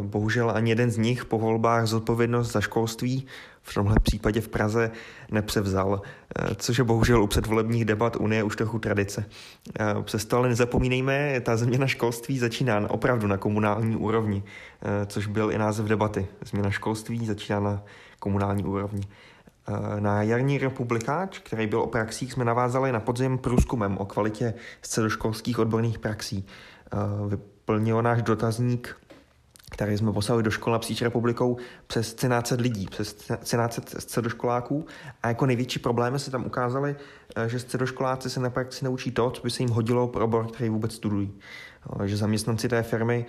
Bohužel 0.00 0.50
ani 0.50 0.70
jeden 0.70 0.90
z 0.90 0.98
nich 0.98 1.24
po 1.24 1.38
volbách 1.38 1.86
zodpovědnost 1.86 2.52
za 2.52 2.60
školství, 2.60 3.26
v 3.62 3.74
tomhle 3.74 3.96
případě 4.02 4.40
v 4.40 4.48
Praze, 4.48 4.90
nepřevzal, 5.30 6.02
což 6.56 6.78
je 6.78 6.84
bohužel 6.84 7.22
u 7.22 7.26
předvolebních 7.26 7.84
debat 7.84 8.16
Unie 8.16 8.42
už 8.42 8.56
trochu 8.56 8.78
tradice. 8.78 9.24
Přesto 10.02 10.36
ale 10.36 10.48
nezapomínejme, 10.48 11.40
ta 11.40 11.56
změna 11.56 11.86
školství 11.86 12.38
začíná 12.38 12.90
opravdu 12.90 13.26
na 13.26 13.36
komunální 13.36 13.96
úrovni, 13.96 14.42
což 15.06 15.26
byl 15.26 15.52
i 15.52 15.58
název 15.58 15.86
debaty. 15.86 16.26
Změna 16.44 16.70
školství 16.70 17.26
začíná 17.26 17.60
na 17.60 17.82
komunální 18.18 18.64
úrovni. 18.64 19.02
Na 19.98 20.22
jarní 20.22 20.58
republikáč, 20.58 21.38
který 21.38 21.66
byl 21.66 21.80
o 21.80 21.86
praxích, 21.86 22.32
jsme 22.32 22.44
navázali 22.44 22.92
na 22.92 23.00
podzim 23.00 23.38
průzkumem 23.38 23.98
o 23.98 24.04
kvalitě 24.04 24.54
středoškolských 24.82 25.58
odborných 25.58 25.98
praxí. 25.98 26.46
Vyplnil 27.28 28.02
náš 28.02 28.22
dotazník 28.22 28.96
který 29.70 29.98
jsme 29.98 30.12
poslali 30.12 30.42
do 30.42 30.50
škol 30.50 30.72
napříč 30.72 31.02
republikou 31.02 31.56
přes 31.86 32.14
13 32.14 32.50
lidí, 32.50 32.86
přes 32.86 33.14
13 33.38 33.80
středoškoláků 33.98 34.86
a 35.22 35.28
jako 35.28 35.46
největší 35.46 35.78
problémy 35.78 36.18
se 36.18 36.30
tam 36.30 36.46
ukázaly, 36.46 36.96
eh, 37.36 37.48
že 37.48 37.58
středoškoláci 37.58 38.30
se 38.30 38.40
na 38.40 38.50
praxi 38.50 38.84
naučí 38.84 39.10
to, 39.10 39.30
co 39.30 39.42
by 39.42 39.50
se 39.50 39.62
jim 39.62 39.70
hodilo 39.70 40.08
pro 40.08 40.24
obor, 40.24 40.46
který 40.46 40.70
vůbec 40.70 40.94
studují. 40.94 41.32
Že 42.04 42.16
zaměstnanci 42.16 42.68
té 42.68 42.82
firmy, 42.82 43.26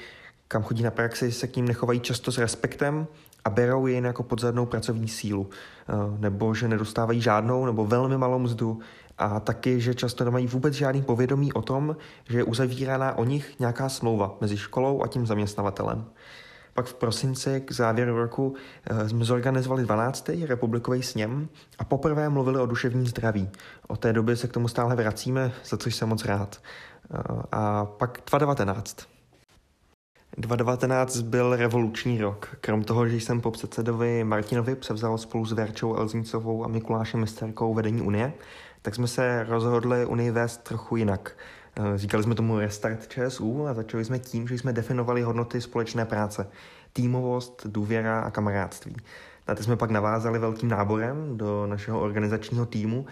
kam 0.47 0.63
chodí 0.63 0.83
na 0.83 0.91
praxi, 0.91 1.31
se 1.31 1.47
k 1.47 1.55
ním 1.55 1.67
nechovají 1.67 1.99
často 1.99 2.31
s 2.31 2.37
respektem 2.37 3.07
a 3.45 3.49
berou 3.49 3.87
je 3.87 3.93
jen 3.93 4.05
jako 4.05 4.23
podzadnou 4.23 4.65
pracovní 4.65 5.07
sílu, 5.07 5.49
eh, 5.49 5.93
nebo 6.19 6.53
že 6.53 6.67
nedostávají 6.67 7.21
žádnou 7.21 7.65
nebo 7.65 7.85
velmi 7.85 8.17
malou 8.17 8.39
mzdu 8.39 8.79
a 9.17 9.39
taky, 9.39 9.81
že 9.81 9.95
často 9.95 10.23
nemají 10.23 10.47
vůbec 10.47 10.73
žádný 10.73 11.01
povědomí 11.01 11.53
o 11.53 11.61
tom, 11.61 11.97
že 12.29 12.37
je 12.37 12.43
uzavíraná 12.43 13.17
o 13.17 13.23
nich 13.23 13.59
nějaká 13.59 13.89
smlouva 13.89 14.37
mezi 14.41 14.57
školou 14.57 15.03
a 15.03 15.07
tím 15.07 15.25
zaměstnavatelem. 15.25 16.05
Pak 16.77 16.85
v 16.85 16.93
prosinci 16.93 17.61
k 17.61 17.71
závěru 17.71 18.17
roku 18.17 18.55
eh, 18.85 19.09
jsme 19.09 19.25
zorganizovali 19.25 19.83
12. 19.83 20.29
republikový 20.29 21.03
sněm 21.03 21.49
a 21.79 21.83
poprvé 21.83 22.29
mluvili 22.29 22.59
o 22.59 22.65
duševním 22.65 23.07
zdraví. 23.07 23.49
Od 23.87 23.99
té 23.99 24.13
doby 24.13 24.37
se 24.37 24.47
k 24.47 24.53
tomu 24.53 24.67
stále 24.67 24.95
vracíme, 24.95 25.51
za 25.65 25.77
což 25.77 25.95
jsem 25.95 26.09
moc 26.09 26.25
rád. 26.25 26.61
Eh, 27.13 27.17
a 27.51 27.85
pak 27.85 28.21
2019. 28.29 28.97
2019 30.37 31.21
byl 31.21 31.55
revoluční 31.55 32.21
rok. 32.21 32.57
Krom 32.61 32.83
toho, 32.83 33.07
že 33.07 33.15
jsem 33.15 33.41
po 33.41 33.51
předsedovi 33.51 34.23
Martinovi 34.23 34.75
převzal 34.75 35.17
spolu 35.17 35.45
s 35.45 35.51
Verčou 35.51 35.95
Elznicovou 35.95 36.65
a 36.65 36.67
Mikulášem 36.67 37.19
Misterkou 37.19 37.73
vedení 37.73 38.01
Unie, 38.01 38.33
tak 38.81 38.95
jsme 38.95 39.07
se 39.07 39.45
rozhodli 39.49 40.05
Unii 40.05 40.31
vést 40.31 40.63
trochu 40.63 40.95
jinak. 40.95 41.37
Eh, 41.79 41.97
říkali 41.97 42.23
jsme 42.23 42.35
tomu 42.35 42.59
restart 42.59 43.07
ČSU 43.07 43.67
a 43.67 43.73
začali 43.73 44.05
jsme 44.05 44.19
tím, 44.19 44.47
že 44.47 44.57
jsme 44.57 44.73
definovali 44.73 45.21
hodnoty 45.21 45.61
společné 45.61 46.05
práce. 46.05 46.47
Týmovost, 46.93 47.67
důvěra 47.67 48.21
a 48.21 48.31
kamarádství. 48.31 48.95
Na 49.47 49.55
ty 49.55 49.63
jsme 49.63 49.75
pak 49.75 49.91
navázali 49.91 50.39
velkým 50.39 50.69
náborem 50.69 51.37
do 51.37 51.67
našeho 51.67 52.01
organizačního 52.01 52.65
týmu, 52.65 53.05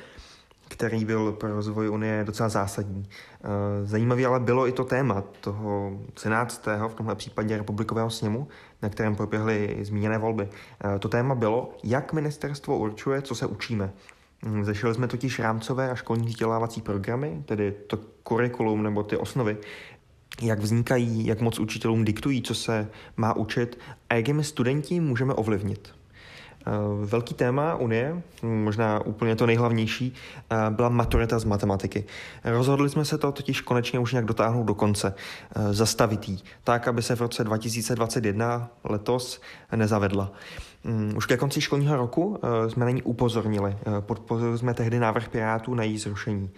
který 0.69 1.05
byl 1.05 1.31
pro 1.31 1.55
rozvoj 1.55 1.89
Unie 1.89 2.23
docela 2.23 2.49
zásadní. 2.49 3.09
Eh, 3.43 3.47
zajímavý 3.85 4.25
ale 4.25 4.39
bylo 4.39 4.67
i 4.67 4.71
to 4.71 4.83
téma 4.83 5.23
toho 5.41 5.99
13. 6.13 6.87
v 6.87 6.93
tomhle 6.93 7.15
případě 7.15 7.57
republikového 7.57 8.09
sněmu, 8.09 8.47
na 8.81 8.89
kterém 8.89 9.15
proběhly 9.15 9.77
zmíněné 9.81 10.17
volby. 10.17 10.49
Eh, 10.95 10.99
to 10.99 11.09
téma 11.09 11.35
bylo, 11.35 11.73
jak 11.83 12.13
ministerstvo 12.13 12.77
určuje, 12.77 13.21
co 13.21 13.35
se 13.35 13.45
učíme. 13.45 13.93
Hm, 14.45 14.63
Zešli 14.63 14.93
jsme 14.93 15.07
totiž 15.07 15.39
rámcové 15.39 15.91
a 15.91 15.95
školní 15.95 16.27
vzdělávací 16.27 16.81
programy, 16.81 17.43
tedy 17.45 17.71
to 17.87 17.97
kurikulum 18.23 18.83
nebo 18.83 19.03
ty 19.03 19.17
osnovy, 19.17 19.57
jak 20.41 20.59
vznikají, 20.59 21.25
jak 21.25 21.41
moc 21.41 21.59
učitelům 21.59 22.05
diktují, 22.05 22.41
co 22.41 22.55
se 22.55 22.89
má 23.17 23.35
učit 23.35 23.79
a 24.09 24.15
jak 24.15 24.27
je 24.27 24.33
my 24.33 24.43
studenti 24.43 24.99
můžeme 24.99 25.33
ovlivnit. 25.33 25.93
Eh, 26.67 27.05
velký 27.05 27.33
téma 27.33 27.75
Unie, 27.75 28.21
možná 28.41 29.05
úplně 29.05 29.35
to 29.35 29.45
nejhlavnější, 29.45 30.13
eh, 30.51 30.55
byla 30.69 30.89
maturita 30.89 31.39
z 31.39 31.43
matematiky. 31.43 32.05
Rozhodli 32.43 32.89
jsme 32.89 33.05
se 33.05 33.17
to 33.17 33.31
totiž 33.31 33.61
konečně 33.61 33.99
už 33.99 34.11
nějak 34.11 34.25
dotáhnout 34.25 34.63
do 34.63 34.73
konce, 34.73 35.13
eh, 35.55 35.73
zastavit 35.73 36.29
jí, 36.29 36.43
tak, 36.63 36.87
aby 36.87 37.01
se 37.01 37.15
v 37.15 37.21
roce 37.21 37.43
2021 37.43 38.69
letos 38.83 39.41
nezavedla. 39.75 40.31
Mm, 40.85 41.13
už 41.17 41.25
ke 41.25 41.37
konci 41.37 41.61
školního 41.61 41.97
roku 41.97 42.39
jsme 42.67 42.85
na 42.85 42.91
ní 42.91 43.01
upozornili. 43.01 43.77
Podpořili 43.99 44.57
jsme 44.57 44.73
tehdy 44.73 44.99
návrh 44.99 45.29
Pirátů 45.29 45.73
na 45.73 45.83
její 45.83 45.97
zrušení. 45.97 46.49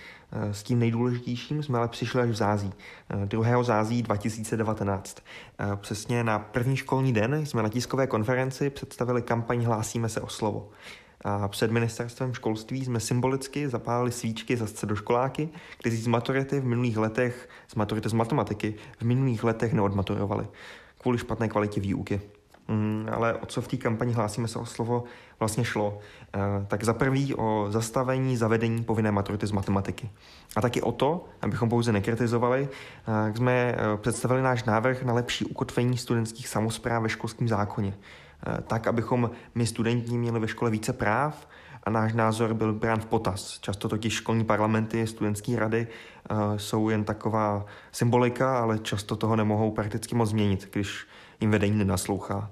S 0.51 0.63
tím 0.63 0.79
nejdůležitějším 0.79 1.63
jsme 1.63 1.77
ale 1.77 1.87
přišli 1.87 2.21
až 2.21 2.29
v 2.29 2.35
zází, 2.35 2.73
2. 3.25 3.63
zází 3.63 4.03
2019. 4.03 5.17
Přesně 5.75 6.23
na 6.23 6.39
první 6.39 6.77
školní 6.77 7.13
den 7.13 7.45
jsme 7.45 7.63
na 7.63 7.69
tiskové 7.69 8.07
konferenci 8.07 8.69
představili 8.69 9.21
kampaň 9.21 9.63
Hlásíme 9.63 10.09
se 10.09 10.21
o 10.21 10.27
slovo. 10.27 10.69
A 11.23 11.47
před 11.47 11.71
ministerstvem 11.71 12.33
školství 12.33 12.85
jsme 12.85 12.99
symbolicky 12.99 13.69
zapálili 13.69 14.11
svíčky 14.11 14.57
za 14.57 14.67
středoškoláky, 14.67 15.49
kteří 15.79 15.97
z 15.97 16.07
maturity 16.07 16.59
v 16.59 16.65
minulých 16.65 16.97
letech, 16.97 17.49
z 17.67 17.75
maturity 17.75 18.09
z 18.09 18.13
matematiky, 18.13 18.75
v 18.99 19.03
minulých 19.03 19.43
letech 19.43 19.73
neodmaturovali 19.73 20.47
kvůli 20.97 21.17
špatné 21.17 21.47
kvalitě 21.47 21.81
výuky. 21.81 22.21
Mm, 22.67 23.09
ale 23.11 23.33
o 23.33 23.45
co 23.45 23.61
v 23.61 23.67
té 23.67 23.77
kampani 23.77 24.13
hlásíme 24.13 24.47
se 24.47 24.59
o 24.59 24.65
slovo 24.65 25.03
vlastně 25.39 25.65
šlo? 25.65 25.99
E, 26.35 26.65
tak 26.65 26.83
za 26.83 26.93
prvý 26.93 27.35
o 27.35 27.67
zastavení 27.69 28.37
zavedení 28.37 28.83
povinné 28.83 29.11
maturity 29.11 29.47
z 29.47 29.51
matematiky. 29.51 30.09
A 30.55 30.61
taky 30.61 30.81
o 30.81 30.91
to, 30.91 31.25
abychom 31.41 31.69
pouze 31.69 31.91
nekritizovali, 31.91 32.69
e, 33.29 33.35
jsme 33.35 33.53
e, 33.53 33.75
představili 33.97 34.41
náš 34.41 34.63
návrh 34.63 35.03
na 35.03 35.13
lepší 35.13 35.45
ukotvení 35.45 35.97
studentských 35.97 36.47
samozpráv 36.47 37.03
ve 37.03 37.09
školském 37.09 37.47
zákoně. 37.47 37.93
E, 37.93 38.61
tak, 38.61 38.87
abychom 38.87 39.31
my 39.55 39.65
studenti 39.65 40.17
měli 40.17 40.39
ve 40.39 40.47
škole 40.47 40.71
více 40.71 40.93
práv 40.93 41.47
a 41.83 41.89
náš 41.89 42.13
názor 42.13 42.53
byl 42.53 42.73
brán 42.73 42.99
v 42.99 43.05
potaz. 43.05 43.59
Často 43.59 43.89
totiž 43.89 44.13
školní 44.13 44.43
parlamenty, 44.43 45.07
studentské 45.07 45.59
rady 45.59 45.87
jsou 46.57 46.89
jen 46.89 47.03
taková 47.03 47.65
symbolika, 47.91 48.59
ale 48.59 48.79
často 48.79 49.15
toho 49.15 49.35
nemohou 49.35 49.71
prakticky 49.71 50.15
moc 50.15 50.29
změnit, 50.29 50.69
když 50.73 51.07
jim 51.39 51.51
vedení 51.51 51.77
nenaslouchá. 51.77 52.51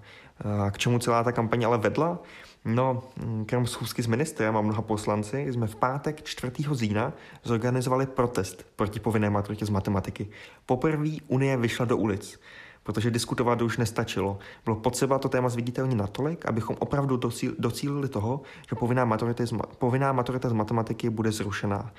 K 0.71 0.77
čemu 0.77 0.99
celá 0.99 1.23
ta 1.23 1.31
kampaň 1.31 1.65
ale 1.65 1.77
vedla? 1.77 2.19
No, 2.65 3.03
krom 3.45 3.67
schůzky 3.67 4.03
s 4.03 4.07
ministrem 4.07 4.57
a 4.57 4.61
mnoha 4.61 4.81
poslanci 4.81 5.53
jsme 5.53 5.67
v 5.67 5.75
pátek 5.75 6.23
4. 6.23 6.51
října 6.71 7.13
zorganizovali 7.43 8.05
protest 8.05 8.65
proti 8.75 8.99
povinné 8.99 9.29
maturitě 9.29 9.65
z 9.65 9.69
matematiky. 9.69 10.27
Poprvé 10.65 11.09
Unie 11.27 11.57
vyšla 11.57 11.85
do 11.85 11.97
ulic, 11.97 12.39
protože 12.85 13.11
diskutovat 13.11 13.61
už 13.61 13.77
nestačilo. 13.77 14.37
Bylo 14.65 14.75
potřeba 14.75 15.19
to 15.19 15.29
téma 15.29 15.49
zviditelnit 15.49 15.97
natolik, 15.97 16.45
abychom 16.45 16.75
opravdu 16.79 17.19
docílili 17.57 18.09
toho, 18.09 18.41
že 18.69 18.75
povinná 18.75 19.05
maturita 19.05 19.45
z, 19.45 19.53
povinná 19.77 20.11
maturita 20.11 20.49
z 20.49 20.53
matematiky 20.53 21.09
bude 21.09 21.31
zrušená. 21.31 21.91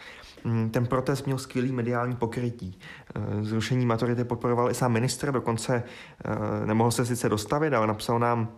Mm, 0.44 0.70
ten 0.70 0.86
protest 0.86 1.26
měl 1.26 1.38
skvělý 1.38 1.72
mediální 1.72 2.16
pokrytí. 2.16 2.78
Eh, 3.14 3.44
zrušení 3.44 3.86
maturity 3.86 4.24
podporoval 4.24 4.70
i 4.70 4.74
sám 4.74 4.92
ministr, 4.92 5.32
dokonce 5.32 5.82
eh, 5.82 6.66
nemohl 6.66 6.90
se 6.90 7.06
sice 7.06 7.28
dostavit, 7.28 7.72
ale 7.72 7.86
napsal 7.86 8.18
nám 8.18 8.48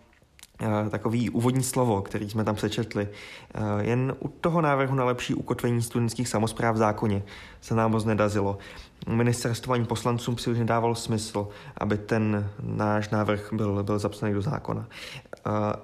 takový 0.91 1.31
úvodní 1.31 1.63
slovo, 1.63 2.03
který 2.03 2.31
jsme 2.31 2.45
tam 2.45 2.55
přečetli. 2.55 3.09
Jen 3.81 4.15
u 4.21 4.29
toho 4.29 4.61
návrhu 4.61 4.95
na 4.95 5.05
lepší 5.05 5.35
ukotvení 5.35 5.83
studentských 5.83 6.29
samozpráv 6.29 6.75
v 6.75 6.79
zákoně 6.79 7.23
se 7.61 7.75
nám 7.75 7.91
moc 7.91 8.05
nedazilo. 8.05 8.59
Ministerstvo 9.09 9.75
ani 9.75 9.85
poslancům 9.85 10.37
příliš 10.37 10.59
nedávalo 10.59 10.95
smysl, 10.95 11.49
aby 11.77 11.99
ten 11.99 12.51
náš 12.63 13.11
návrh 13.11 13.53
byl, 13.53 13.83
byl 13.83 13.99
zapsaný 13.99 14.35
do 14.35 14.43
zákona. 14.43 14.87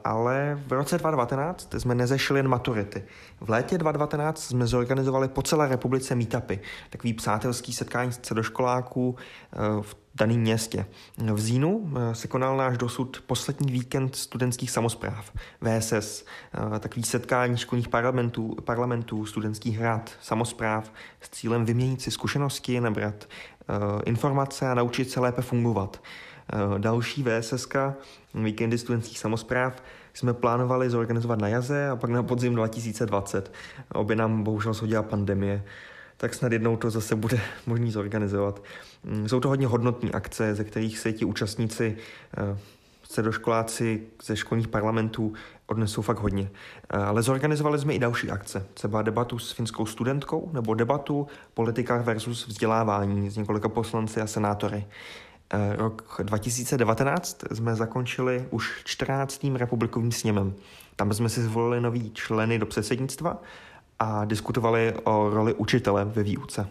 Ale 0.05 0.59
v 0.67 0.73
roce 0.73 0.99
2019 0.99 1.75
jsme 1.79 1.95
nezešli 1.95 2.39
jen 2.39 2.49
maturity. 2.49 3.05
V 3.41 3.51
létě 3.51 3.79
2019 3.79 4.43
jsme 4.43 4.67
zorganizovali 4.67 5.29
po 5.29 5.43
celé 5.43 5.69
republice 5.69 6.15
meetupy, 6.15 6.59
takový 6.91 7.15
přátelský 7.15 7.73
setkání 7.73 8.13
středoškoláků 8.13 9.17
eh, 9.53 9.57
v 9.83 10.04
daném 10.15 10.41
městě. 10.41 10.87
V 11.33 11.41
Zínu 11.41 11.93
eh, 11.97 12.15
se 12.15 12.29
konal 12.29 12.57
náš 12.57 12.79
dosud 12.79 13.23
poslední 13.27 13.73
víkend 13.73 14.17
studentských 14.17 14.71
samozpráv, 14.71 15.33
VSS, 15.61 16.25
eh, 16.75 16.79
takový 16.79 17.03
setkání 17.03 17.57
školních 17.57 17.89
parlamentů, 17.89 18.57
parlamentů 18.65 19.27
studentských 19.27 19.81
rad, 19.81 20.13
samozpráv 20.23 20.93
s 21.21 21.31
cílem 21.31 21.65
vyměnit 21.65 22.03
si 22.03 22.11
zkušenosti, 22.11 22.81
nabrat 22.81 23.29
informace 24.05 24.69
a 24.69 24.75
naučit 24.75 25.11
se 25.11 25.21
lépe 25.21 25.43
fungovat. 25.43 26.03
Další 26.79 27.23
VSS, 27.23 27.69
víkendy 28.35 28.79
studentských 28.79 29.19
samozpráv, 29.19 29.83
jsme 30.15 30.35
plánovali 30.35 30.91
zorganizovat 30.91 31.39
na 31.39 31.49
jaze 31.49 31.89
a 31.89 31.97
pak 31.97 32.11
na 32.11 32.23
podzim 32.23 32.55
2020. 32.55 33.53
Obě 33.95 34.17
nám 34.17 34.43
bohužel 34.43 34.75
shodila 34.75 35.03
pandemie, 35.03 35.65
tak 36.17 36.35
snad 36.35 36.53
jednou 36.53 36.77
to 36.77 36.91
zase 36.91 37.15
bude 37.15 37.41
možný 37.67 37.91
zorganizovat. 37.91 38.63
Mm, 39.05 39.29
jsou 39.29 39.41
to 39.41 39.49
hodně 39.49 39.67
hodnotné 39.67 40.11
akce, 40.11 40.55
ze 40.55 40.65
kterých 40.65 40.99
se 40.99 41.13
ti 41.13 41.25
účastníci 41.25 41.97
eh, 42.39 42.59
středoškoláci 43.03 44.03
ze 44.25 44.37
školních 44.37 44.69
parlamentů 44.69 45.33
odnesou 45.67 46.03
fakt 46.03 46.19
hodně. 46.19 46.51
Ale 46.91 47.23
zorganizovali 47.23 47.79
jsme 47.79 47.95
i 47.95 47.99
další 47.99 48.31
akce, 48.31 48.67
třeba 48.75 49.03
debatu 49.03 49.39
s 49.39 49.53
finskou 49.53 49.87
studentkou 49.87 50.51
nebo 50.53 50.75
debatu 50.75 51.27
politika 51.55 52.03
versus 52.03 52.47
vzdělávání 52.47 53.31
s 53.31 53.37
několika 53.37 53.69
poslanci 53.69 54.21
a 54.21 54.27
senátory. 54.27 54.87
Rok 55.77 56.21
2019 56.23 57.45
jsme 57.53 57.75
zakončili 57.75 58.47
už 58.51 58.83
14. 58.85 59.47
republikovým 59.55 60.13
sněmem. 60.13 60.55
Tam 60.97 61.13
jsme 61.13 61.29
si 61.29 61.43
zvolili 61.43 61.81
nový 61.81 62.11
členy 62.11 62.59
do 62.59 62.67
předsednictva 62.67 63.43
a 63.99 64.25
diskutovali 64.25 64.95
o 65.05 65.31
roli 65.31 65.55
učitele 65.55 66.05
ve 66.05 66.23
výuce. 66.23 66.69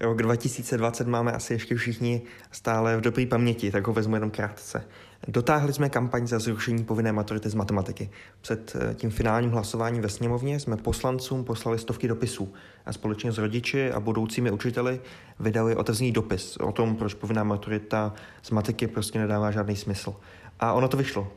Rok 0.00 0.22
2020 0.22 1.06
máme 1.06 1.32
asi 1.32 1.52
ještě 1.52 1.74
všichni 1.74 2.22
stále 2.50 2.96
v 2.96 3.00
dobré 3.00 3.26
paměti, 3.26 3.70
tak 3.70 3.86
ho 3.86 3.92
vezmu 3.92 4.16
jenom 4.16 4.30
krátce. 4.30 4.84
Dotáhli 5.28 5.72
jsme 5.72 5.88
kampaň 5.88 6.26
za 6.26 6.38
zrušení 6.38 6.84
povinné 6.84 7.12
maturity 7.12 7.50
z 7.50 7.54
matematiky. 7.54 8.10
Před 8.40 8.76
eh, 8.76 8.94
tím 8.94 9.10
finálním 9.10 9.50
hlasováním 9.50 10.02
ve 10.02 10.08
sněmovně 10.08 10.60
jsme 10.60 10.76
poslancům 10.76 11.44
poslali 11.44 11.78
stovky 11.78 12.08
dopisů 12.08 12.52
a 12.86 12.92
společně 12.92 13.32
s 13.32 13.38
rodiči 13.38 13.92
a 13.92 14.00
budoucími 14.00 14.50
učiteli 14.50 15.00
vydali 15.40 15.76
otevřený 15.76 16.12
dopis 16.12 16.56
o 16.56 16.72
tom, 16.72 16.96
proč 16.96 17.14
povinná 17.14 17.44
maturita 17.44 18.14
z 18.42 18.50
matiky 18.50 18.86
prostě 18.86 19.18
nedává 19.18 19.50
žádný 19.50 19.76
smysl. 19.76 20.14
A 20.60 20.72
ono 20.72 20.88
to 20.88 20.96
vyšlo. 20.96 21.32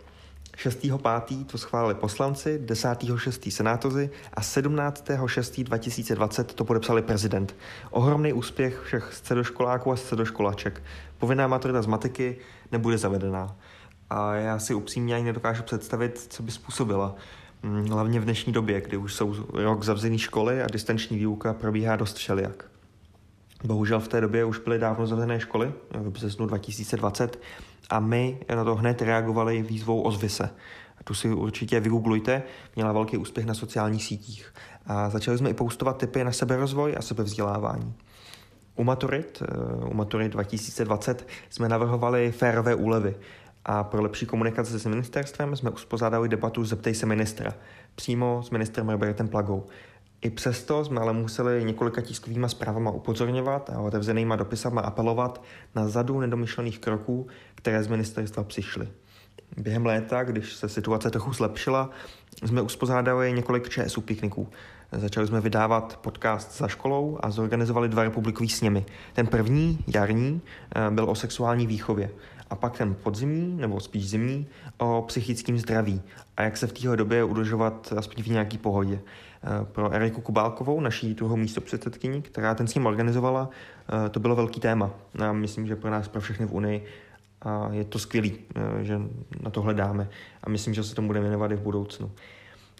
6.5. 0.57 1.45
to 1.45 1.57
schválili 1.57 1.95
poslanci, 1.95 2.61
10.6. 2.65 3.51
senátoři 3.51 4.09
a 4.33 4.41
17.6.2020 4.41 6.43
to 6.43 6.65
podepsali 6.65 7.01
prezident. 7.01 7.55
Ohromný 7.91 8.33
úspěch 8.33 8.81
všech 8.85 9.13
středoškoláků 9.13 9.91
a 9.91 9.95
středoškolaček. 9.95 10.83
Povinná 11.17 11.47
maturita 11.47 11.81
z 11.81 11.85
matiky 11.85 12.37
nebude 12.71 12.97
zavedená. 12.97 13.55
A 14.09 14.33
já 14.33 14.59
si 14.59 14.73
upřímně 14.73 15.15
ani 15.15 15.23
nedokážu 15.23 15.63
představit, 15.63 16.25
co 16.29 16.43
by 16.43 16.51
způsobila. 16.51 17.15
Mm, 17.63 17.87
hlavně 17.87 18.19
v 18.19 18.23
dnešní 18.23 18.53
době, 18.53 18.81
kdy 18.81 18.97
už 18.97 19.13
jsou 19.13 19.35
rok 19.53 19.83
zavřený 19.83 20.19
školy 20.19 20.61
a 20.61 20.67
distanční 20.67 21.17
výuka 21.17 21.53
probíhá 21.53 21.95
dost 21.95 22.17
všelijak. 22.17 22.65
Bohužel 23.63 23.99
v 23.99 24.07
té 24.07 24.21
době 24.21 24.45
už 24.45 24.59
byly 24.59 24.79
dávno 24.79 25.07
zavřené 25.07 25.39
školy, 25.39 25.73
v 25.91 26.09
březnu 26.09 26.45
2020, 26.45 27.39
a 27.89 27.99
my 27.99 28.38
na 28.55 28.63
to 28.63 28.75
hned 28.75 29.01
reagovali 29.01 29.61
výzvou 29.61 30.01
Ozvy 30.01 30.29
se. 30.29 30.49
Tu 31.03 31.13
si 31.13 31.33
určitě 31.33 31.79
vygooglujte, 31.79 32.43
měla 32.75 32.91
velký 32.91 33.17
úspěch 33.17 33.45
na 33.45 33.53
sociálních 33.53 34.03
sítích. 34.03 34.53
A 34.85 35.09
začali 35.09 35.38
jsme 35.38 35.49
i 35.49 35.53
postovat 35.53 35.97
typy 35.97 36.23
na 36.23 36.31
seberozvoj 36.31 36.95
a 36.97 37.01
sebevzdělávání. 37.01 37.93
U 38.75 38.83
maturit, 38.83 39.43
eh, 39.45 39.85
u 39.85 39.93
maturit 39.93 40.31
2020 40.31 41.27
jsme 41.49 41.69
navrhovali 41.69 42.31
férové 42.31 42.75
úlevy 42.75 43.15
a 43.65 43.83
pro 43.83 44.01
lepší 44.01 44.25
komunikaci 44.25 44.79
s 44.79 44.85
ministerstvem 44.85 45.55
jsme 45.55 45.69
uspořádali 45.69 46.29
debatu 46.29 46.65
Zeptej 46.65 46.95
se 46.95 47.05
ministra, 47.05 47.53
přímo 47.95 48.43
s 48.43 48.49
ministrem 48.49 48.89
Robertem 48.89 49.27
Plagou. 49.27 49.65
I 50.22 50.30
přesto 50.30 50.86
jsme 50.86 51.01
ale 51.01 51.13
museli 51.13 51.63
několika 51.63 52.01
tiskovými 52.01 52.49
zprávama 52.49 52.91
upozorňovat 52.91 53.70
a 53.70 53.80
otevřenýma 53.80 54.36
dopisama 54.36 54.82
apelovat 54.82 55.43
na 55.76 55.88
zadu 55.88 56.20
nedomyšlených 56.20 56.80
kroků, 56.80 57.28
které 57.55 57.84
z 57.84 57.88
ministerstva 57.88 58.43
přišly. 58.43 58.88
Během 59.57 59.86
léta, 59.86 60.24
když 60.24 60.53
se 60.53 60.70
situace 60.70 61.09
trochu 61.09 61.34
zlepšila, 61.34 61.89
jsme 62.45 62.61
uspořádali 62.61 63.34
několik 63.34 63.70
ČSU 63.70 64.01
pikniků. 64.01 64.49
Začali 64.91 65.28
jsme 65.28 65.41
vydávat 65.41 65.99
podcast 66.01 66.57
za 66.57 66.68
školou 66.68 67.18
a 67.20 67.32
zorganizovali 67.32 67.89
dva 67.89 68.03
republikový 68.03 68.49
sněmy. 68.49 68.86
Ten 69.13 69.28
první, 69.28 69.80
jarní, 69.88 70.41
eh, 70.76 70.91
byl 70.91 71.09
o 71.09 71.15
sexuální 71.15 71.68
výchově 71.68 72.09
a 72.49 72.55
pak 72.55 72.78
ten 72.78 72.95
podzimní, 72.95 73.57
nebo 73.57 73.80
spíš 73.80 74.09
zimní, 74.09 74.47
o 74.78 75.03
psychickém 75.07 75.59
zdraví 75.59 76.01
a 76.38 76.43
jak 76.43 76.57
se 76.57 76.68
v 76.68 76.74
téhle 76.74 76.97
době 76.97 77.24
udržovat 77.24 77.93
aspoň 77.97 78.24
v 78.24 78.28
nějaký 78.28 78.57
pohodě. 78.57 78.99
Eh, 79.47 79.65
pro 79.65 79.91
Eriku 79.91 80.21
Kubálkovou, 80.21 80.79
naší 80.79 81.13
druhou 81.13 81.35
místo 81.35 81.61
předsedkyni, 81.61 82.21
která 82.21 82.55
ten 82.55 82.67
s 82.67 82.75
ním 82.75 82.85
organizovala, 82.85 83.49
eh, 84.05 84.09
to 84.09 84.19
bylo 84.19 84.35
velký 84.35 84.59
téma. 84.59 84.91
A 85.19 85.33
myslím, 85.33 85.67
že 85.67 85.75
pro 85.75 85.91
nás, 85.91 86.07
pro 86.07 86.21
všechny 86.21 86.45
v 86.45 86.53
Unii, 86.53 86.85
a 87.41 87.69
je 87.71 87.83
to 87.83 87.99
skvělý, 87.99 88.33
eh, 88.55 88.83
že 88.83 89.01
na 89.43 89.49
to 89.49 89.61
hledáme 89.61 90.09
a 90.43 90.49
myslím, 90.49 90.73
že 90.73 90.83
se 90.83 90.95
tomu 90.95 91.07
budeme 91.07 91.23
věnovat 91.23 91.51
i 91.51 91.55
v 91.55 91.61
budoucnu. 91.61 92.11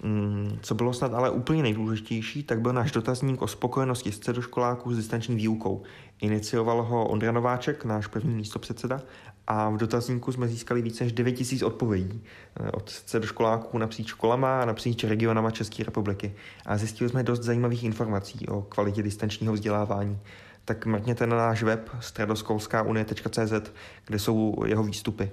Mm, 0.04 0.60
co 0.62 0.76
bylo 0.76 0.94
snad 0.94 1.14
ale 1.14 1.30
úplně 1.30 1.64
nejdůležitější, 1.64 2.44
tak 2.44 2.62
byl 2.62 2.74
náš 2.74 2.92
dotazník 2.92 3.42
o 3.42 3.48
spokojenosti 3.48 4.12
středoškoláků 4.12 4.94
s 4.94 4.98
distanční 4.98 5.36
výukou. 5.36 5.84
Inicioval 6.22 6.84
ho 6.84 7.08
Ondra 7.08 7.32
Nováček, 7.32 7.86
náš 7.86 8.08
první 8.08 8.36
místopředseda, 8.36 9.02
a 9.48 9.70
v 9.70 9.78
dotazníku 9.78 10.32
jsme 10.32 10.48
získali 10.48 10.82
více 10.82 11.04
než 11.04 11.14
9000 11.14 11.64
odpovědí 11.64 12.24
eh, 12.60 12.72
od 12.72 12.90
středoškoláků 12.90 13.78
napříč 13.78 14.08
školama 14.08 14.62
a 14.62 14.66
napříč 14.66 15.04
regionama 15.04 15.52
České 15.52 15.84
republiky. 15.84 16.36
A 16.66 16.78
zjistili 16.78 17.10
jsme 17.10 17.24
dost 17.24 17.44
zajímavých 17.44 17.84
informací 17.84 18.48
o 18.48 18.62
kvalitě 18.62 19.04
distančního 19.04 19.54
vzdělávání. 19.54 20.20
Tak 20.66 20.86
mrkněte 20.86 21.28
na 21.28 21.38
náš 21.38 21.64
web 21.64 21.90
středoskolskaunie.cz, 22.00 23.72
kde 24.06 24.20
jsou 24.20 24.56
jeho 24.66 24.84
výstupy. 24.84 25.32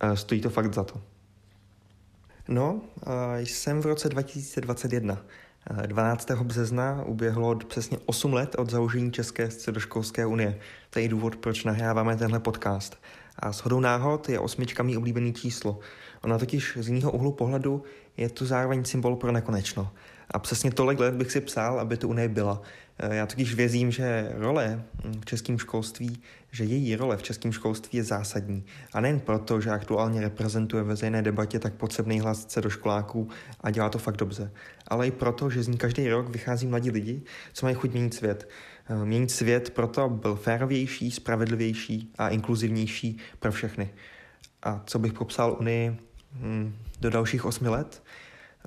Eh, 0.00 0.16
stojí 0.16 0.40
to 0.40 0.50
fakt 0.50 0.74
za 0.74 0.84
to. 0.84 1.00
No, 2.48 2.80
jsem 3.38 3.80
v 3.82 3.86
roce 3.86 4.08
2021. 4.08 5.18
12. 5.86 6.30
března 6.42 7.02
uběhlo 7.06 7.56
přesně 7.56 7.98
8 8.06 8.32
let 8.32 8.54
od 8.58 8.70
založení 8.70 9.12
České 9.12 9.50
středoškolské 9.50 10.26
unie. 10.26 10.58
To 10.90 10.98
je 10.98 11.08
důvod, 11.08 11.36
proč 11.36 11.64
nahráváme 11.64 12.16
tenhle 12.16 12.40
podcast. 12.40 12.98
A 13.38 13.52
s 13.52 13.58
hodou 13.58 13.80
náhod 13.80 14.28
je 14.28 14.38
osmička 14.38 14.82
mý 14.82 14.96
oblíbený 14.96 15.32
číslo. 15.32 15.78
Ona 16.22 16.38
totiž 16.38 16.78
z 16.80 16.88
jiného 16.88 17.12
úhlu 17.12 17.32
pohledu 17.32 17.82
je 18.16 18.28
to 18.28 18.44
zároveň 18.44 18.84
symbol 18.84 19.16
pro 19.16 19.32
nekonečno. 19.32 19.92
A 20.30 20.38
přesně 20.38 20.70
tolik 20.70 20.98
let 20.98 21.14
bych 21.14 21.32
si 21.32 21.40
psal, 21.40 21.80
aby 21.80 21.96
tu 21.96 22.08
Unie 22.08 22.28
byla. 22.28 22.62
Eh, 22.98 23.16
já 23.16 23.26
totiž 23.26 23.54
věřím, 23.54 23.90
že 23.90 24.32
role 24.34 24.82
v 25.20 25.24
českém 25.24 25.58
školství, 25.58 26.22
že 26.52 26.64
její 26.64 26.96
role 26.96 27.16
v 27.16 27.22
českém 27.22 27.52
školství 27.52 27.96
je 27.96 28.04
zásadní. 28.04 28.64
A 28.92 29.00
nejen 29.00 29.20
proto, 29.20 29.60
že 29.60 29.70
aktuálně 29.70 30.20
reprezentuje 30.20 30.82
ve 30.82 30.88
veřejné 30.88 31.22
debatě 31.22 31.58
tak 31.58 31.74
potřebný 31.74 32.20
hlas 32.20 32.58
do 32.60 32.70
školáků 32.70 33.28
a 33.60 33.70
dělá 33.70 33.88
to 33.88 33.98
fakt 33.98 34.16
dobře, 34.16 34.50
ale 34.88 35.06
i 35.06 35.10
proto, 35.10 35.50
že 35.50 35.62
z 35.62 35.68
ní 35.68 35.76
každý 35.76 36.08
rok 36.08 36.28
vychází 36.28 36.66
mladí 36.66 36.90
lidi, 36.90 37.22
co 37.52 37.66
mají 37.66 37.76
chuť 37.76 37.92
měnit 37.92 38.14
svět. 38.14 38.48
Eh, 38.88 39.04
měnit 39.04 39.30
svět 39.30 39.70
proto, 39.70 40.08
byl 40.08 40.36
férovější, 40.36 41.10
spravedlivější 41.10 42.12
a 42.18 42.28
inkluzivnější 42.28 43.18
pro 43.38 43.52
všechny. 43.52 43.90
A 44.62 44.82
co 44.86 44.98
bych 44.98 45.12
popsal 45.12 45.56
Unii 45.60 45.96
hm, 46.32 46.76
do 47.00 47.10
dalších 47.10 47.44
osmi 47.44 47.68
let? 47.68 48.02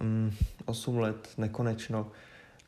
Hm, 0.01 0.31
osm 0.65 0.97
let, 0.97 1.29
nekonečno 1.37 2.11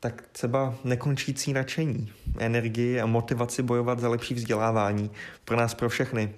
tak 0.02 0.24
třeba 0.32 0.74
nekončící 0.84 1.52
nadšení, 1.52 2.12
energii 2.38 3.00
a 3.00 3.06
motivaci 3.06 3.62
bojovat 3.62 3.98
za 3.98 4.08
lepší 4.08 4.34
vzdělávání 4.34 5.10
pro 5.44 5.56
nás, 5.56 5.74
pro 5.74 5.88
všechny, 5.88 6.34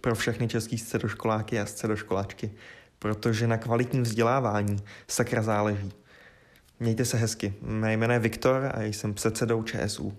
pro 0.00 0.14
všechny 0.14 0.48
český 0.48 0.78
středoškoláky 0.78 1.60
a 1.60 1.66
středoškoláčky, 1.66 2.50
protože 2.98 3.46
na 3.46 3.56
kvalitním 3.56 4.02
vzdělávání 4.02 4.76
sakra 5.08 5.42
záleží. 5.42 5.92
Mějte 6.80 7.04
se 7.04 7.16
hezky. 7.16 7.54
Mé 7.62 7.92
jméno 7.92 8.12
je 8.12 8.18
Viktor 8.18 8.72
a 8.74 8.82
jsem 8.82 9.14
předsedou 9.14 9.62
ČSU. 9.62 10.16